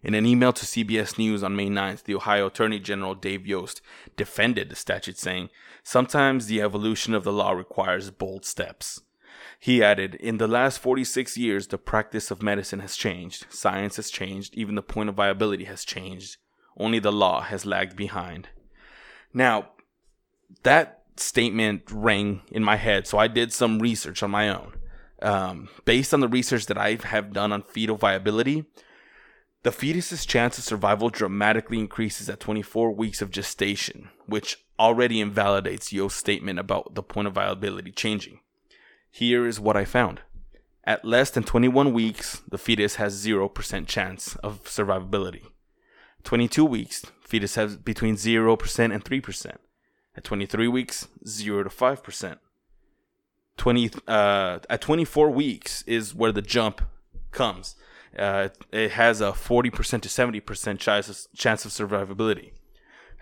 In 0.03 0.13
an 0.13 0.25
email 0.25 0.51
to 0.51 0.65
CBS 0.65 1.17
News 1.17 1.43
on 1.43 1.55
May 1.55 1.69
9th, 1.69 2.03
the 2.03 2.15
Ohio 2.15 2.47
Attorney 2.47 2.77
General 2.77 3.15
Dave 3.15 3.47
Yost 3.47 3.79
defended 4.17 4.67
the 4.67 4.75
statute, 4.75 5.17
saying, 5.17 5.47
Sometimes 5.81 6.47
the 6.47 6.61
evolution 6.61 7.13
of 7.13 7.23
the 7.23 7.31
law 7.31 7.51
requires 7.53 8.11
bold 8.11 8.43
steps. 8.43 8.99
He 9.57 9.81
added, 9.81 10.15
In 10.15 10.39
the 10.39 10.47
last 10.47 10.79
46 10.79 11.37
years, 11.37 11.67
the 11.67 11.77
practice 11.77 12.31
of 12.31 12.41
medicine 12.41 12.81
has 12.81 12.97
changed, 12.97 13.45
science 13.47 13.95
has 13.95 14.09
changed, 14.09 14.53
even 14.55 14.75
the 14.75 14.81
point 14.81 15.07
of 15.07 15.15
viability 15.15 15.63
has 15.63 15.85
changed. 15.85 16.35
Only 16.75 16.99
the 16.99 17.13
law 17.13 17.43
has 17.43 17.65
lagged 17.65 17.95
behind. 17.95 18.49
Now, 19.33 19.69
that 20.63 21.00
statement 21.21 21.83
rang 21.91 22.41
in 22.51 22.63
my 22.63 22.75
head, 22.75 23.07
so 23.07 23.17
I 23.17 23.27
did 23.27 23.53
some 23.53 23.79
research 23.79 24.23
on 24.23 24.31
my 24.31 24.49
own. 24.49 24.73
Um, 25.21 25.69
based 25.85 26.13
on 26.13 26.19
the 26.19 26.27
research 26.27 26.65
that 26.65 26.77
I 26.77 26.97
have 27.03 27.33
done 27.33 27.51
on 27.51 27.61
fetal 27.61 27.95
viability, 27.95 28.65
the 29.63 29.71
fetus's 29.71 30.25
chance 30.25 30.57
of 30.57 30.63
survival 30.63 31.09
dramatically 31.09 31.77
increases 31.77 32.27
at 32.27 32.39
24 32.39 32.91
weeks 32.91 33.21
of 33.21 33.29
gestation, 33.29 34.09
which 34.25 34.57
already 34.79 35.21
invalidates 35.21 35.93
Yost's 35.93 36.19
statement 36.19 36.57
about 36.57 36.95
the 36.95 37.03
point 37.03 37.27
of 37.27 37.35
viability 37.35 37.91
changing. 37.91 38.39
Here 39.11 39.45
is 39.45 39.59
what 39.59 39.77
I 39.77 39.85
found. 39.85 40.21
At 40.83 41.05
less 41.05 41.29
than 41.29 41.43
21 41.43 41.93
weeks, 41.93 42.41
the 42.49 42.57
fetus 42.57 42.95
has 42.95 43.23
0% 43.23 43.87
chance 43.87 44.35
of 44.37 44.63
survivability. 44.63 45.43
22 46.23 46.65
weeks, 46.65 47.05
fetus 47.21 47.53
has 47.55 47.77
between 47.77 48.15
0% 48.15 48.93
and 48.93 49.05
3%. 49.05 49.55
At 50.15 50.23
23 50.23 50.67
weeks, 50.67 51.07
0 51.25 51.63
to 51.63 51.69
5%. 51.69 52.37
20 53.57 53.91
uh, 54.07 54.59
at 54.69 54.81
24 54.81 55.29
weeks 55.29 55.83
is 55.83 56.15
where 56.15 56.31
the 56.31 56.41
jump 56.41 56.81
comes 57.31 57.75
uh, 58.17 58.49
it 58.71 58.91
has 58.91 59.21
a 59.21 59.31
40% 59.31 60.01
to 60.01 60.09
70% 60.09 60.79
chance 60.79 61.27
chance 61.35 61.65
of 61.65 61.71
survivability. 61.71 62.51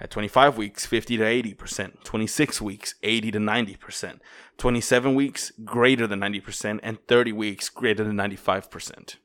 At 0.02 0.12
25 0.12 0.58
weeks, 0.58 0.86
50 0.86 1.18
to 1.18 1.24
80%. 1.24 2.04
26 2.04 2.62
weeks, 2.62 2.96
80 3.04 3.32
to 3.32 3.40
90%. 3.40 4.20
27 4.58 5.16
weeks, 5.16 5.52
greater 5.66 6.08
than 6.08 6.22
90%. 6.22 6.80
And 6.82 7.06
30 7.08 7.34
weeks, 7.34 7.68
greater 7.68 8.06
than 8.06 8.16
95%. 8.16 9.18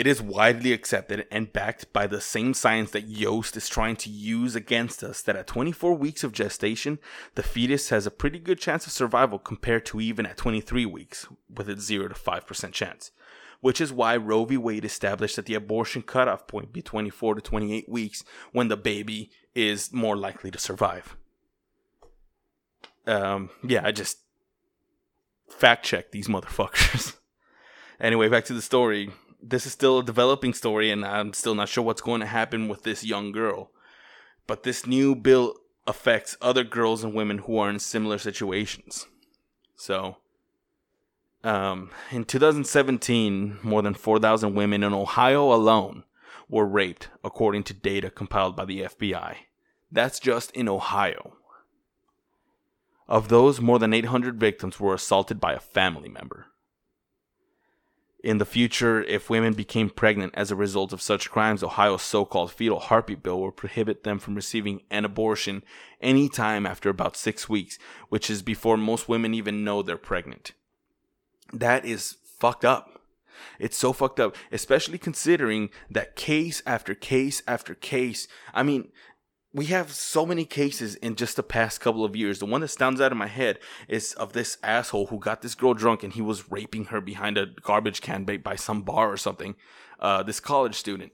It 0.00 0.06
is 0.06 0.22
widely 0.22 0.72
accepted 0.72 1.26
and 1.30 1.52
backed 1.52 1.92
by 1.92 2.06
the 2.06 2.22
same 2.22 2.54
science 2.54 2.90
that 2.92 3.08
Yost 3.08 3.54
is 3.54 3.68
trying 3.68 3.96
to 3.96 4.08
use 4.08 4.56
against 4.56 5.04
us 5.04 5.20
that 5.20 5.36
at 5.36 5.46
24 5.46 5.92
weeks 5.92 6.24
of 6.24 6.32
gestation, 6.32 6.98
the 7.34 7.42
fetus 7.42 7.90
has 7.90 8.06
a 8.06 8.10
pretty 8.10 8.38
good 8.38 8.58
chance 8.58 8.86
of 8.86 8.94
survival 8.94 9.38
compared 9.38 9.84
to 9.84 10.00
even 10.00 10.24
at 10.24 10.38
23 10.38 10.86
weeks, 10.86 11.26
with 11.54 11.68
its 11.68 11.84
0 11.84 12.08
to 12.08 12.14
5% 12.14 12.72
chance 12.72 13.10
which 13.60 13.78
is 13.78 13.92
why 13.92 14.16
Roe 14.16 14.46
v. 14.46 14.56
Wade 14.56 14.86
established 14.86 15.36
that 15.36 15.44
the 15.44 15.52
abortion 15.52 16.00
cutoff 16.00 16.46
point 16.46 16.72
be 16.72 16.80
24 16.80 17.34
to 17.34 17.40
28 17.42 17.90
weeks 17.90 18.24
when 18.52 18.68
the 18.68 18.76
baby 18.78 19.30
is 19.54 19.92
more 19.92 20.16
likely 20.16 20.50
to 20.50 20.58
survive. 20.58 21.14
Um, 23.06 23.50
yeah, 23.62 23.82
I 23.84 23.92
just 23.92 24.16
fact 25.50 25.84
check 25.84 26.10
these 26.10 26.26
motherfuckers. 26.26 27.16
anyway, 28.00 28.28
back 28.28 28.46
to 28.46 28.54
the 28.54 28.62
story. 28.62 29.10
This 29.42 29.66
is 29.66 29.72
still 29.72 29.98
a 29.98 30.04
developing 30.04 30.54
story, 30.54 30.90
and 30.90 31.04
I'm 31.04 31.32
still 31.32 31.54
not 31.54 31.68
sure 31.68 31.82
what's 31.82 32.02
going 32.02 32.20
to 32.20 32.26
happen 32.26 32.68
with 32.68 32.82
this 32.82 33.04
young 33.04 33.32
girl. 33.32 33.70
But 34.46 34.62
this 34.62 34.86
new 34.86 35.14
bill 35.14 35.54
affects 35.86 36.36
other 36.40 36.64
girls 36.64 37.02
and 37.02 37.14
women 37.14 37.38
who 37.38 37.58
are 37.58 37.70
in 37.70 37.78
similar 37.78 38.18
situations. 38.18 39.06
So, 39.76 40.18
um, 41.42 41.90
in 42.10 42.24
2017, 42.24 43.58
more 43.62 43.82
than 43.82 43.94
4,000 43.94 44.54
women 44.54 44.82
in 44.82 44.92
Ohio 44.92 45.52
alone 45.52 46.04
were 46.48 46.66
raped, 46.66 47.08
according 47.24 47.62
to 47.64 47.74
data 47.74 48.10
compiled 48.10 48.56
by 48.56 48.64
the 48.64 48.82
FBI. 48.82 49.36
That's 49.90 50.20
just 50.20 50.50
in 50.52 50.68
Ohio. 50.68 51.34
Of 53.08 53.28
those, 53.28 53.60
more 53.60 53.78
than 53.78 53.94
800 53.94 54.38
victims 54.38 54.78
were 54.78 54.94
assaulted 54.94 55.40
by 55.40 55.54
a 55.54 55.60
family 55.60 56.08
member. 56.08 56.46
In 58.22 58.36
the 58.36 58.44
future, 58.44 59.02
if 59.02 59.30
women 59.30 59.54
became 59.54 59.88
pregnant 59.88 60.34
as 60.36 60.50
a 60.50 60.56
result 60.56 60.92
of 60.92 61.00
such 61.00 61.30
crimes, 61.30 61.62
Ohio's 61.62 62.02
so 62.02 62.26
called 62.26 62.52
fetal 62.52 62.78
heartbeat 62.78 63.22
bill 63.22 63.40
will 63.40 63.50
prohibit 63.50 64.04
them 64.04 64.18
from 64.18 64.34
receiving 64.34 64.82
an 64.90 65.06
abortion 65.06 65.62
any 66.02 66.28
time 66.28 66.66
after 66.66 66.90
about 66.90 67.16
six 67.16 67.48
weeks, 67.48 67.78
which 68.10 68.28
is 68.28 68.42
before 68.42 68.76
most 68.76 69.08
women 69.08 69.32
even 69.32 69.64
know 69.64 69.80
they're 69.80 69.96
pregnant. 69.96 70.52
That 71.50 71.86
is 71.86 72.16
fucked 72.38 72.64
up. 72.64 73.00
It's 73.58 73.76
so 73.76 73.94
fucked 73.94 74.20
up, 74.20 74.36
especially 74.52 74.98
considering 74.98 75.70
that 75.90 76.14
case 76.14 76.62
after 76.66 76.94
case 76.94 77.42
after 77.46 77.74
case. 77.74 78.28
I 78.52 78.62
mean, 78.62 78.92
we 79.52 79.66
have 79.66 79.92
so 79.92 80.24
many 80.24 80.44
cases 80.44 80.94
in 80.96 81.16
just 81.16 81.36
the 81.36 81.42
past 81.42 81.80
couple 81.80 82.04
of 82.04 82.14
years. 82.14 82.38
The 82.38 82.46
one 82.46 82.60
that 82.60 82.68
stands 82.68 83.00
out 83.00 83.10
in 83.10 83.18
my 83.18 83.26
head 83.26 83.58
is 83.88 84.12
of 84.12 84.32
this 84.32 84.58
asshole 84.62 85.06
who 85.06 85.18
got 85.18 85.42
this 85.42 85.56
girl 85.56 85.74
drunk 85.74 86.04
and 86.04 86.12
he 86.12 86.22
was 86.22 86.50
raping 86.50 86.86
her 86.86 87.00
behind 87.00 87.36
a 87.36 87.46
garbage 87.46 88.00
can 88.00 88.24
by, 88.24 88.36
by 88.36 88.54
some 88.54 88.82
bar 88.82 89.10
or 89.10 89.16
something. 89.16 89.56
Uh, 89.98 90.22
this 90.22 90.40
college 90.40 90.76
student, 90.76 91.12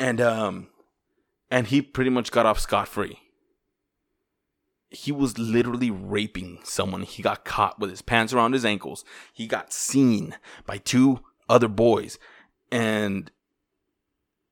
and 0.00 0.20
um, 0.20 0.66
and 1.48 1.68
he 1.68 1.80
pretty 1.80 2.10
much 2.10 2.32
got 2.32 2.44
off 2.44 2.58
scot 2.58 2.88
free. 2.88 3.20
He 4.88 5.12
was 5.12 5.38
literally 5.38 5.92
raping 5.92 6.58
someone. 6.64 7.02
He 7.02 7.22
got 7.22 7.44
caught 7.44 7.78
with 7.78 7.90
his 7.90 8.02
pants 8.02 8.32
around 8.32 8.54
his 8.54 8.64
ankles. 8.64 9.04
He 9.32 9.46
got 9.46 9.72
seen 9.72 10.34
by 10.66 10.78
two 10.78 11.20
other 11.48 11.68
boys, 11.68 12.18
and 12.72 13.30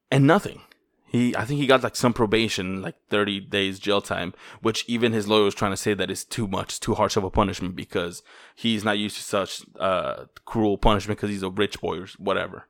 and 0.08 0.24
nothing 0.24 0.60
he, 1.08 1.34
I 1.34 1.46
think 1.46 1.58
he 1.58 1.66
got 1.66 1.82
like 1.82 1.96
some 1.96 2.12
probation, 2.12 2.82
like 2.82 2.96
30 3.08 3.40
days 3.40 3.78
jail 3.78 4.02
time, 4.02 4.34
which 4.60 4.84
even 4.86 5.12
his 5.12 5.26
lawyer 5.26 5.44
was 5.44 5.54
trying 5.54 5.72
to 5.72 5.76
say 5.76 5.94
that 5.94 6.10
is 6.10 6.22
too 6.22 6.46
much, 6.46 6.80
too 6.80 6.94
harsh 6.94 7.16
of 7.16 7.24
a 7.24 7.30
punishment 7.30 7.74
because 7.74 8.22
he's 8.54 8.84
not 8.84 8.98
used 8.98 9.16
to 9.16 9.22
such 9.22 9.62
uh, 9.80 10.26
cruel 10.44 10.76
punishment 10.76 11.18
because 11.18 11.30
he's 11.30 11.42
a 11.42 11.48
rich 11.48 11.80
boy 11.80 12.00
or 12.00 12.06
whatever. 12.18 12.68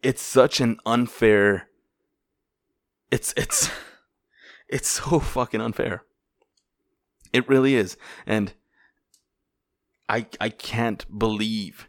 It's 0.00 0.22
such 0.22 0.60
an 0.60 0.78
unfair. 0.86 1.68
It's 3.10 3.34
it's 3.36 3.68
it's 4.68 4.88
so 4.88 5.18
fucking 5.18 5.60
unfair. 5.60 6.04
It 7.32 7.48
really 7.48 7.74
is, 7.74 7.96
and 8.24 8.52
I 10.08 10.26
I 10.40 10.50
can't 10.50 11.04
believe 11.18 11.88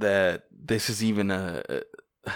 that 0.00 0.44
this 0.50 0.90
is 0.90 1.02
even 1.02 1.30
a, 1.30 1.62
a 1.68 1.82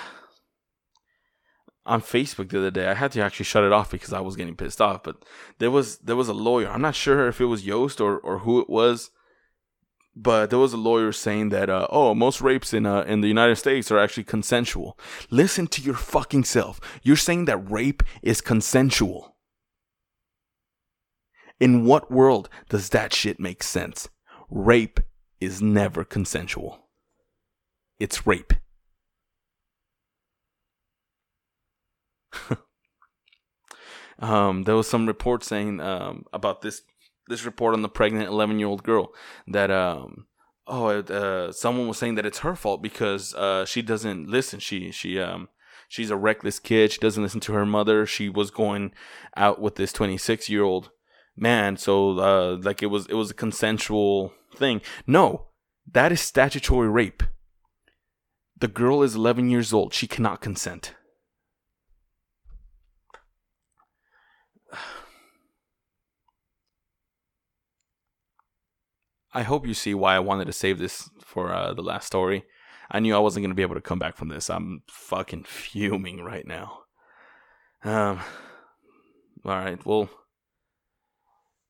on 1.86 2.00
Facebook 2.00 2.48
the 2.48 2.58
other 2.58 2.70
day. 2.70 2.86
I 2.86 2.94
had 2.94 3.12
to 3.12 3.20
actually 3.20 3.44
shut 3.44 3.64
it 3.64 3.72
off 3.72 3.90
because 3.90 4.12
I 4.12 4.20
was 4.20 4.36
getting 4.36 4.56
pissed 4.56 4.80
off. 4.80 5.02
But 5.02 5.24
there 5.58 5.70
was 5.70 5.98
there 5.98 6.16
was 6.16 6.28
a 6.28 6.34
lawyer. 6.34 6.68
I'm 6.68 6.82
not 6.82 6.94
sure 6.94 7.28
if 7.28 7.40
it 7.40 7.46
was 7.46 7.66
Yost 7.66 8.00
or, 8.00 8.18
or 8.18 8.40
who 8.40 8.60
it 8.60 8.70
was, 8.70 9.10
but 10.14 10.50
there 10.50 10.58
was 10.58 10.72
a 10.72 10.78
lawyer 10.78 11.12
saying 11.12 11.50
that 11.50 11.68
uh, 11.68 11.86
oh 11.90 12.14
most 12.14 12.40
rapes 12.40 12.72
in 12.72 12.86
uh, 12.86 13.02
in 13.02 13.20
the 13.20 13.28
United 13.28 13.56
States 13.56 13.90
are 13.90 13.98
actually 13.98 14.24
consensual. 14.24 14.98
Listen 15.30 15.66
to 15.68 15.82
your 15.82 15.94
fucking 15.94 16.44
self. 16.44 16.80
You're 17.02 17.16
saying 17.16 17.46
that 17.46 17.70
rape 17.70 18.02
is 18.22 18.40
consensual. 18.40 19.32
In 21.60 21.84
what 21.84 22.10
world 22.10 22.48
does 22.68 22.88
that 22.90 23.12
shit 23.12 23.38
make 23.38 23.62
sense? 23.62 24.08
Rape 24.50 25.00
is 25.40 25.62
never 25.62 26.04
consensual 26.04 26.83
it's 27.98 28.26
rape. 28.26 28.52
um, 34.18 34.64
there 34.64 34.76
was 34.76 34.88
some 34.88 35.06
report 35.06 35.44
saying 35.44 35.80
um, 35.80 36.24
about 36.32 36.62
this 36.62 36.82
this 37.28 37.44
report 37.44 37.74
on 37.74 37.82
the 37.82 37.88
pregnant 37.88 38.28
11 38.28 38.58
year 38.58 38.68
old 38.68 38.82
girl 38.82 39.14
that 39.46 39.70
um, 39.70 40.26
oh 40.66 40.88
uh, 40.88 41.52
someone 41.52 41.88
was 41.88 41.96
saying 41.98 42.16
that 42.16 42.26
it's 42.26 42.40
her 42.40 42.54
fault 42.54 42.82
because 42.82 43.34
uh, 43.34 43.64
she 43.64 43.82
doesn't 43.82 44.28
listen. 44.28 44.60
She 44.60 44.90
she 44.90 45.18
um 45.20 45.48
she's 45.88 46.10
a 46.10 46.16
reckless 46.16 46.58
kid. 46.58 46.92
She 46.92 47.00
doesn't 47.00 47.22
listen 47.22 47.40
to 47.40 47.52
her 47.52 47.66
mother. 47.66 48.06
She 48.06 48.28
was 48.28 48.50
going 48.50 48.92
out 49.36 49.60
with 49.60 49.76
this 49.76 49.92
26 49.92 50.48
year 50.48 50.62
old 50.62 50.90
man. 51.36 51.76
So 51.76 52.18
uh, 52.18 52.58
like 52.60 52.82
it 52.82 52.86
was 52.86 53.06
it 53.06 53.14
was 53.14 53.30
a 53.30 53.34
consensual 53.34 54.32
thing. 54.54 54.80
No, 55.06 55.46
that 55.90 56.12
is 56.12 56.20
statutory 56.20 56.88
rape. 56.88 57.22
The 58.64 58.68
girl 58.68 59.02
is 59.02 59.14
11 59.14 59.50
years 59.50 59.74
old. 59.74 59.92
She 59.92 60.06
cannot 60.06 60.40
consent. 60.40 60.94
I 69.34 69.42
hope 69.42 69.66
you 69.66 69.74
see 69.74 69.92
why 69.92 70.16
I 70.16 70.20
wanted 70.20 70.46
to 70.46 70.54
save 70.54 70.78
this 70.78 71.10
for 71.20 71.52
uh, 71.52 71.74
the 71.74 71.82
last 71.82 72.06
story. 72.06 72.46
I 72.90 73.00
knew 73.00 73.14
I 73.14 73.18
wasn't 73.18 73.42
going 73.42 73.50
to 73.50 73.54
be 73.54 73.60
able 73.60 73.74
to 73.74 73.82
come 73.82 73.98
back 73.98 74.16
from 74.16 74.28
this. 74.28 74.48
I'm 74.48 74.80
fucking 74.88 75.44
fuming 75.44 76.24
right 76.24 76.46
now. 76.46 76.84
Um, 77.84 78.20
all 79.44 79.58
right. 79.58 79.84
Well, 79.84 80.08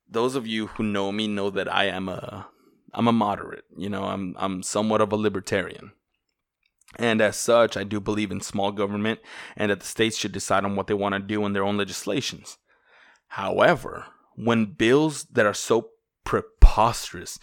those 0.09 0.37
of 0.37 0.46
you 0.46 0.68
who 0.68 0.85
know 0.85 1.11
me 1.11 1.26
know 1.26 1.50
that 1.50 1.66
I 1.74 1.87
am 1.87 2.09
a 2.09 2.46
I'm 2.92 3.09
a 3.09 3.12
moderate. 3.12 3.64
You 3.76 3.88
know, 3.88 4.04
I'm 4.04 4.37
I'm 4.38 4.62
somewhat 4.62 5.00
of 5.00 5.11
a 5.11 5.16
libertarian. 5.16 5.90
And 6.96 7.20
as 7.20 7.36
such, 7.36 7.76
I 7.76 7.84
do 7.84 8.00
believe 8.00 8.30
in 8.30 8.40
small 8.40 8.70
government 8.70 9.20
and 9.56 9.70
that 9.70 9.80
the 9.80 9.86
states 9.86 10.16
should 10.16 10.32
decide 10.32 10.64
on 10.64 10.76
what 10.76 10.86
they 10.86 10.94
want 10.94 11.14
to 11.14 11.18
do 11.18 11.44
in 11.44 11.52
their 11.52 11.64
own 11.64 11.76
legislations. 11.76 12.58
However, 13.28 14.06
when 14.36 14.66
bills 14.66 15.24
that 15.32 15.46
are 15.46 15.54
so 15.54 15.90
preposterous, 16.24 17.38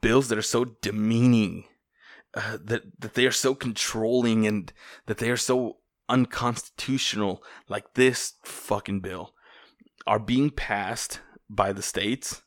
bills 0.00 0.28
that 0.28 0.38
are 0.38 0.42
so 0.42 0.64
demeaning, 0.64 1.64
uh, 2.34 2.58
that, 2.64 2.82
that 2.98 3.14
they 3.14 3.26
are 3.26 3.32
so 3.32 3.54
controlling 3.54 4.46
and 4.46 4.72
that 5.06 5.18
they 5.18 5.30
are 5.30 5.36
so 5.36 5.78
unconstitutional, 6.08 7.42
like 7.68 7.94
this 7.94 8.34
fucking 8.42 9.00
bill, 9.00 9.34
are 10.06 10.18
being 10.18 10.50
passed 10.50 11.20
by 11.48 11.72
the 11.72 11.82
states, 11.82 12.42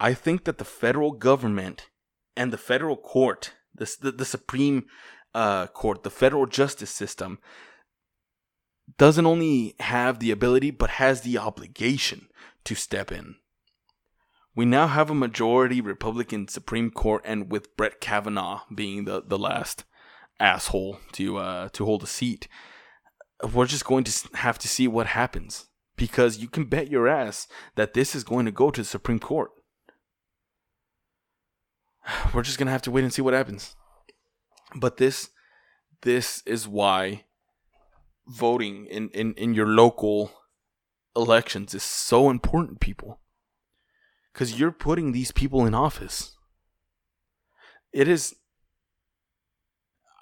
I 0.00 0.14
think 0.14 0.44
that 0.44 0.58
the 0.58 0.64
federal 0.64 1.12
government 1.12 1.88
and 2.36 2.52
the 2.52 2.58
federal 2.58 2.96
court, 2.96 3.52
the, 3.74 3.94
the, 4.00 4.12
the 4.12 4.24
Supreme 4.24 4.86
uh, 5.38 5.68
court, 5.68 6.02
the 6.02 6.10
federal 6.10 6.46
justice 6.46 6.90
system, 6.90 7.38
doesn't 8.96 9.26
only 9.26 9.76
have 9.78 10.18
the 10.18 10.32
ability, 10.32 10.72
but 10.72 10.90
has 10.90 11.20
the 11.20 11.38
obligation 11.38 12.28
to 12.64 12.74
step 12.74 13.12
in. 13.12 13.36
We 14.56 14.64
now 14.64 14.88
have 14.88 15.10
a 15.10 15.14
majority 15.14 15.80
Republican 15.80 16.48
Supreme 16.48 16.90
Court, 16.90 17.22
and 17.24 17.52
with 17.52 17.76
Brett 17.76 18.00
Kavanaugh 18.00 18.62
being 18.74 19.04
the, 19.04 19.22
the 19.24 19.38
last 19.38 19.84
asshole 20.40 20.98
to 21.12 21.36
uh, 21.36 21.68
to 21.68 21.84
hold 21.84 22.02
a 22.02 22.06
seat, 22.06 22.48
we're 23.54 23.66
just 23.66 23.84
going 23.84 24.02
to 24.04 24.28
have 24.34 24.58
to 24.58 24.68
see 24.68 24.88
what 24.88 25.06
happens 25.06 25.66
because 25.96 26.38
you 26.38 26.48
can 26.48 26.64
bet 26.64 26.90
your 26.90 27.06
ass 27.06 27.46
that 27.76 27.94
this 27.94 28.16
is 28.16 28.24
going 28.24 28.46
to 28.46 28.52
go 28.52 28.72
to 28.72 28.80
the 28.80 28.88
Supreme 28.88 29.20
Court. 29.20 29.50
We're 32.34 32.42
just 32.42 32.58
gonna 32.58 32.70
have 32.72 32.82
to 32.82 32.90
wait 32.90 33.04
and 33.04 33.12
see 33.12 33.22
what 33.22 33.34
happens. 33.34 33.76
But 34.74 34.98
this 34.98 35.30
this 36.02 36.42
is 36.46 36.68
why 36.68 37.24
voting 38.26 38.86
in, 38.86 39.08
in, 39.10 39.34
in 39.34 39.54
your 39.54 39.66
local 39.66 40.30
elections 41.16 41.74
is 41.74 41.82
so 41.82 42.30
important, 42.30 42.80
people. 42.80 43.20
Because 44.32 44.58
you're 44.58 44.72
putting 44.72 45.12
these 45.12 45.32
people 45.32 45.66
in 45.66 45.74
office. 45.74 46.36
It 47.92 48.06
is, 48.06 48.36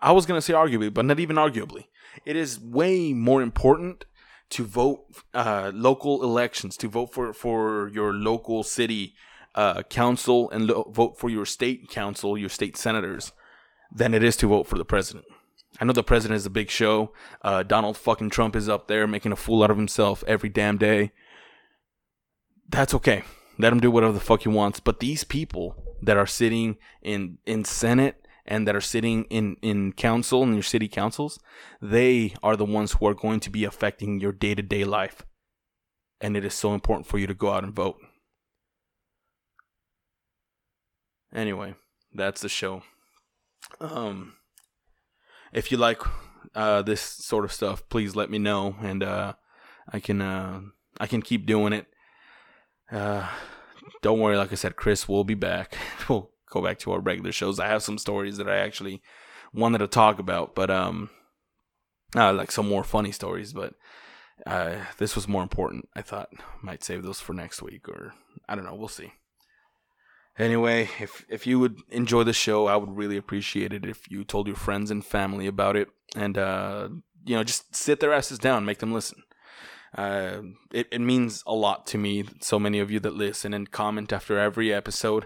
I 0.01 0.13
was 0.13 0.25
going 0.25 0.39
to 0.39 0.43
say 0.43 0.55
arguably, 0.55 0.95
but 0.95 1.05
not 1.05 1.21
even 1.21 1.37
arguably. 1.37 1.87
It 2.25 2.37
is 2.37 2.59
way 2.59 3.13
more 3.13 3.43
important 3.43 4.07
to 4.51 4.65
vote 4.65 5.05
uh, 5.35 5.73
local 5.75 6.23
elections, 6.23 6.77
to 6.79 6.89
vote 6.89 7.13
for, 7.13 7.33
for 7.33 7.91
your 7.93 8.13
local 8.15 8.63
city 8.63 9.15
uh, 9.57 9.83
council 9.83 10.49
and 10.51 10.69
lo- 10.69 10.91
vote 10.95 11.19
for 11.19 11.29
your 11.29 11.45
state 11.45 11.91
council, 11.91 12.39
your 12.39 12.49
state 12.49 12.77
senators 12.77 13.33
than 13.93 14.15
it 14.15 14.23
is 14.23 14.37
to 14.39 14.49
vote 14.49 14.67
for 14.67 14.79
the 14.79 14.85
president. 14.85 15.27
I 15.81 15.85
know 15.85 15.93
the 15.93 16.03
president 16.03 16.37
is 16.37 16.47
a 16.47 16.51
big 16.51 16.71
show. 16.71 17.13
Uh, 17.43 17.63
Donald 17.63 17.97
fucking 17.97 18.31
Trump 18.31 18.57
is 18.57 18.69
up 18.69 18.89
there 18.89 19.07
making 19.07 19.33
a 19.33 19.37
fool 19.37 19.63
out 19.63 19.71
of 19.71 19.77
himself 19.77 20.25
every 20.27 20.49
damn 20.49 20.79
day. 20.79 21.13
That's 22.69 22.95
okay. 22.95 23.25
Let 23.59 23.73
him 23.73 23.81
do 23.81 23.91
whatever 23.91 24.13
the 24.13 24.21
fuck 24.21 24.43
he 24.43 24.49
wants. 24.49 24.81
But 24.81 25.01
these 25.01 25.25
people 25.25 25.77
that 26.03 26.17
are 26.17 26.27
sitting 26.27 26.77
in 27.03 27.39
in 27.47 27.65
Senate 27.65 28.27
and 28.45 28.67
that 28.67 28.77
are 28.77 28.81
sitting 28.81 29.25
in 29.25 29.57
in 29.63 29.93
council 29.93 30.43
in 30.43 30.55
your 30.55 30.63
city 30.63 30.89
councils, 30.89 31.39
they 31.81 32.35
are 32.43 32.57
the 32.57 32.65
ones 32.65 32.93
who 32.93 33.07
are 33.07 33.15
going 33.15 33.41
to 33.41 33.51
be 33.51 33.65
affecting 33.65 34.21
your 34.21 34.33
day 34.33 34.55
to 34.55 34.63
day 34.63 34.85
life, 34.85 35.23
and 36.21 36.37
it 36.37 36.45
is 36.45 36.55
so 36.55 36.75
important 36.75 37.07
for 37.07 37.19
you 37.19 37.27
to 37.27 37.35
go 37.35 37.51
out 37.51 37.65
and 37.65 37.75
vote. 37.75 37.99
Anyway, 41.35 41.75
that's 42.15 42.41
the 42.41 42.49
show. 42.49 42.83
Um, 43.81 44.35
if 45.53 45.71
you 45.71 45.79
like 45.79 46.03
uh, 46.55 46.83
this 46.83 47.01
sort 47.01 47.45
of 47.45 47.53
stuff, 47.53 47.89
please 47.89 48.17
let 48.17 48.31
me 48.31 48.39
know, 48.39 48.77
and 48.83 49.03
uh, 49.03 49.35
I 49.89 50.01
can 50.01 50.21
uh, 50.23 50.61
I 50.99 51.07
can 51.07 51.23
keep 51.23 51.47
doing 51.47 51.73
it. 51.73 51.87
Uh, 52.91 53.29
don't 54.03 54.21
worry, 54.21 54.37
like 54.37 54.53
I 54.53 54.57
said, 54.57 54.77
Chris 54.77 55.09
will 55.09 55.25
be 55.25 55.35
back. 55.35 55.77
we'll 56.09 56.31
go 56.51 56.63
back 56.63 56.79
to 56.81 56.93
our 56.93 57.01
regular 57.01 57.33
shows. 57.33 57.59
I 57.59 57.69
have 57.69 57.83
some 57.83 57.99
stories 57.99 58.37
that 58.37 58.49
I 58.49 58.59
actually 58.59 59.03
wanted 59.53 59.79
to 59.79 59.87
talk 59.87 60.19
about, 60.19 60.55
but 60.55 60.71
um, 60.71 61.11
uh, 62.15 62.33
like 62.33 62.53
some 62.53 62.69
more 62.69 62.85
funny 62.85 63.13
stories, 63.13 63.53
but 63.53 63.75
uh, 64.47 64.77
this 64.99 65.15
was 65.15 65.27
more 65.27 65.43
important. 65.43 65.89
I 65.95 66.03
thought 66.03 66.31
might 66.63 66.85
save 66.85 67.03
those 67.03 67.21
for 67.21 67.33
next 67.33 67.63
week, 67.63 67.89
or 67.89 68.15
I 68.49 68.55
don't 68.55 68.65
know. 68.65 68.75
We'll 68.75 68.89
see. 68.89 69.13
Anyway, 70.39 70.91
if 71.01 71.25
if 71.29 71.47
you 71.47 71.59
would 71.59 71.81
enjoy 71.91 72.23
the 72.23 72.33
show, 72.33 72.67
I 72.67 72.77
would 72.77 72.95
really 72.95 73.17
appreciate 73.17 73.73
it 73.73 73.87
if 73.87 74.11
you 74.11 74.23
told 74.23 74.47
your 74.47 74.57
friends 74.57 74.91
and 74.91 75.05
family 75.05 75.47
about 75.47 75.77
it, 75.77 75.89
and 76.15 76.37
uh, 76.37 76.89
you 77.25 77.35
know, 77.37 77.45
just 77.45 77.75
sit 77.75 78.01
their 78.01 78.13
asses 78.13 78.39
down, 78.39 78.67
make 78.67 78.79
them 78.79 78.93
listen. 78.93 79.23
Uh, 79.97 80.43
it 80.73 80.89
it 80.93 81.01
means 81.01 81.43
a 81.47 81.55
lot 81.55 81.87
to 81.87 81.99
me. 81.99 82.25
So 82.41 82.59
many 82.59 82.81
of 82.81 82.91
you 82.91 83.01
that 83.01 83.15
listen 83.15 83.55
and 83.55 83.71
comment 83.71 84.13
after 84.13 84.39
every 84.39 84.75
episode. 84.75 85.25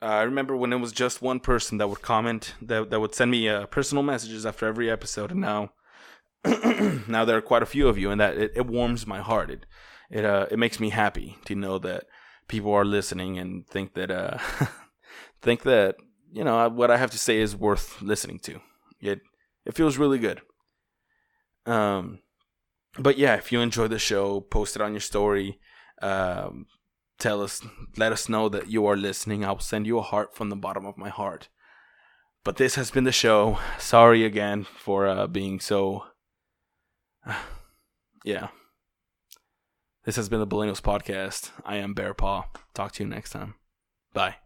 Uh, 0.00 0.06
I 0.06 0.22
remember 0.22 0.56
when 0.56 0.72
it 0.72 0.78
was 0.78 0.92
just 0.92 1.22
one 1.22 1.40
person 1.40 1.78
that 1.78 1.88
would 1.88 2.02
comment, 2.02 2.54
that 2.62 2.90
that 2.90 3.00
would 3.00 3.16
send 3.16 3.32
me 3.32 3.48
uh, 3.48 3.66
personal 3.66 4.04
messages 4.04 4.46
after 4.46 4.66
every 4.66 4.88
episode, 4.88 5.32
and 5.32 5.40
now 5.40 5.72
now 7.08 7.24
there 7.24 7.36
are 7.36 7.42
quite 7.42 7.62
a 7.64 7.66
few 7.66 7.88
of 7.88 7.98
you, 7.98 8.12
and 8.12 8.20
that 8.20 8.36
it, 8.36 8.52
it 8.54 8.66
warms 8.66 9.08
my 9.08 9.20
heart. 9.20 9.50
It 9.50 9.66
it 10.08 10.24
uh, 10.24 10.46
it 10.52 10.58
makes 10.58 10.78
me 10.78 10.90
happy 10.90 11.36
to 11.46 11.56
know 11.56 11.80
that 11.80 12.04
people 12.52 12.74
are 12.74 12.84
listening 12.84 13.38
and 13.38 13.66
think 13.66 13.94
that 13.94 14.10
uh 14.10 14.36
think 15.40 15.62
that 15.62 15.96
you 16.30 16.44
know 16.44 16.68
what 16.68 16.90
I 16.90 16.98
have 16.98 17.10
to 17.12 17.18
say 17.18 17.40
is 17.40 17.56
worth 17.56 18.02
listening 18.02 18.38
to. 18.40 18.60
It 19.00 19.20
it 19.64 19.74
feels 19.74 19.96
really 19.96 20.18
good. 20.18 20.42
Um, 21.64 22.18
but 22.98 23.16
yeah, 23.16 23.36
if 23.36 23.52
you 23.52 23.60
enjoy 23.60 23.88
the 23.88 23.98
show, 23.98 24.40
post 24.40 24.76
it 24.76 24.82
on 24.82 24.92
your 24.92 25.00
story. 25.00 25.58
Um, 26.02 26.66
tell 27.18 27.40
us, 27.42 27.62
let 27.96 28.12
us 28.12 28.28
know 28.28 28.50
that 28.50 28.68
you 28.68 28.84
are 28.86 28.96
listening. 28.96 29.44
I'll 29.44 29.60
send 29.60 29.86
you 29.86 29.98
a 29.98 30.08
heart 30.12 30.34
from 30.34 30.50
the 30.50 30.56
bottom 30.56 30.84
of 30.84 30.98
my 30.98 31.08
heart. 31.08 31.48
But 32.44 32.56
this 32.56 32.74
has 32.74 32.90
been 32.90 33.04
the 33.04 33.12
show. 33.12 33.58
Sorry 33.78 34.24
again 34.24 34.64
for 34.64 35.06
uh, 35.06 35.26
being 35.26 35.60
so. 35.60 36.04
yeah. 38.24 38.48
This 40.04 40.16
has 40.16 40.28
been 40.28 40.40
the 40.40 40.46
Billennials 40.46 40.82
Podcast. 40.82 41.52
I 41.64 41.76
am 41.76 41.94
Bear 41.94 42.12
Paw. 42.12 42.46
Talk 42.74 42.92
to 42.92 43.04
you 43.04 43.08
next 43.08 43.30
time. 43.30 43.54
Bye. 44.12 44.36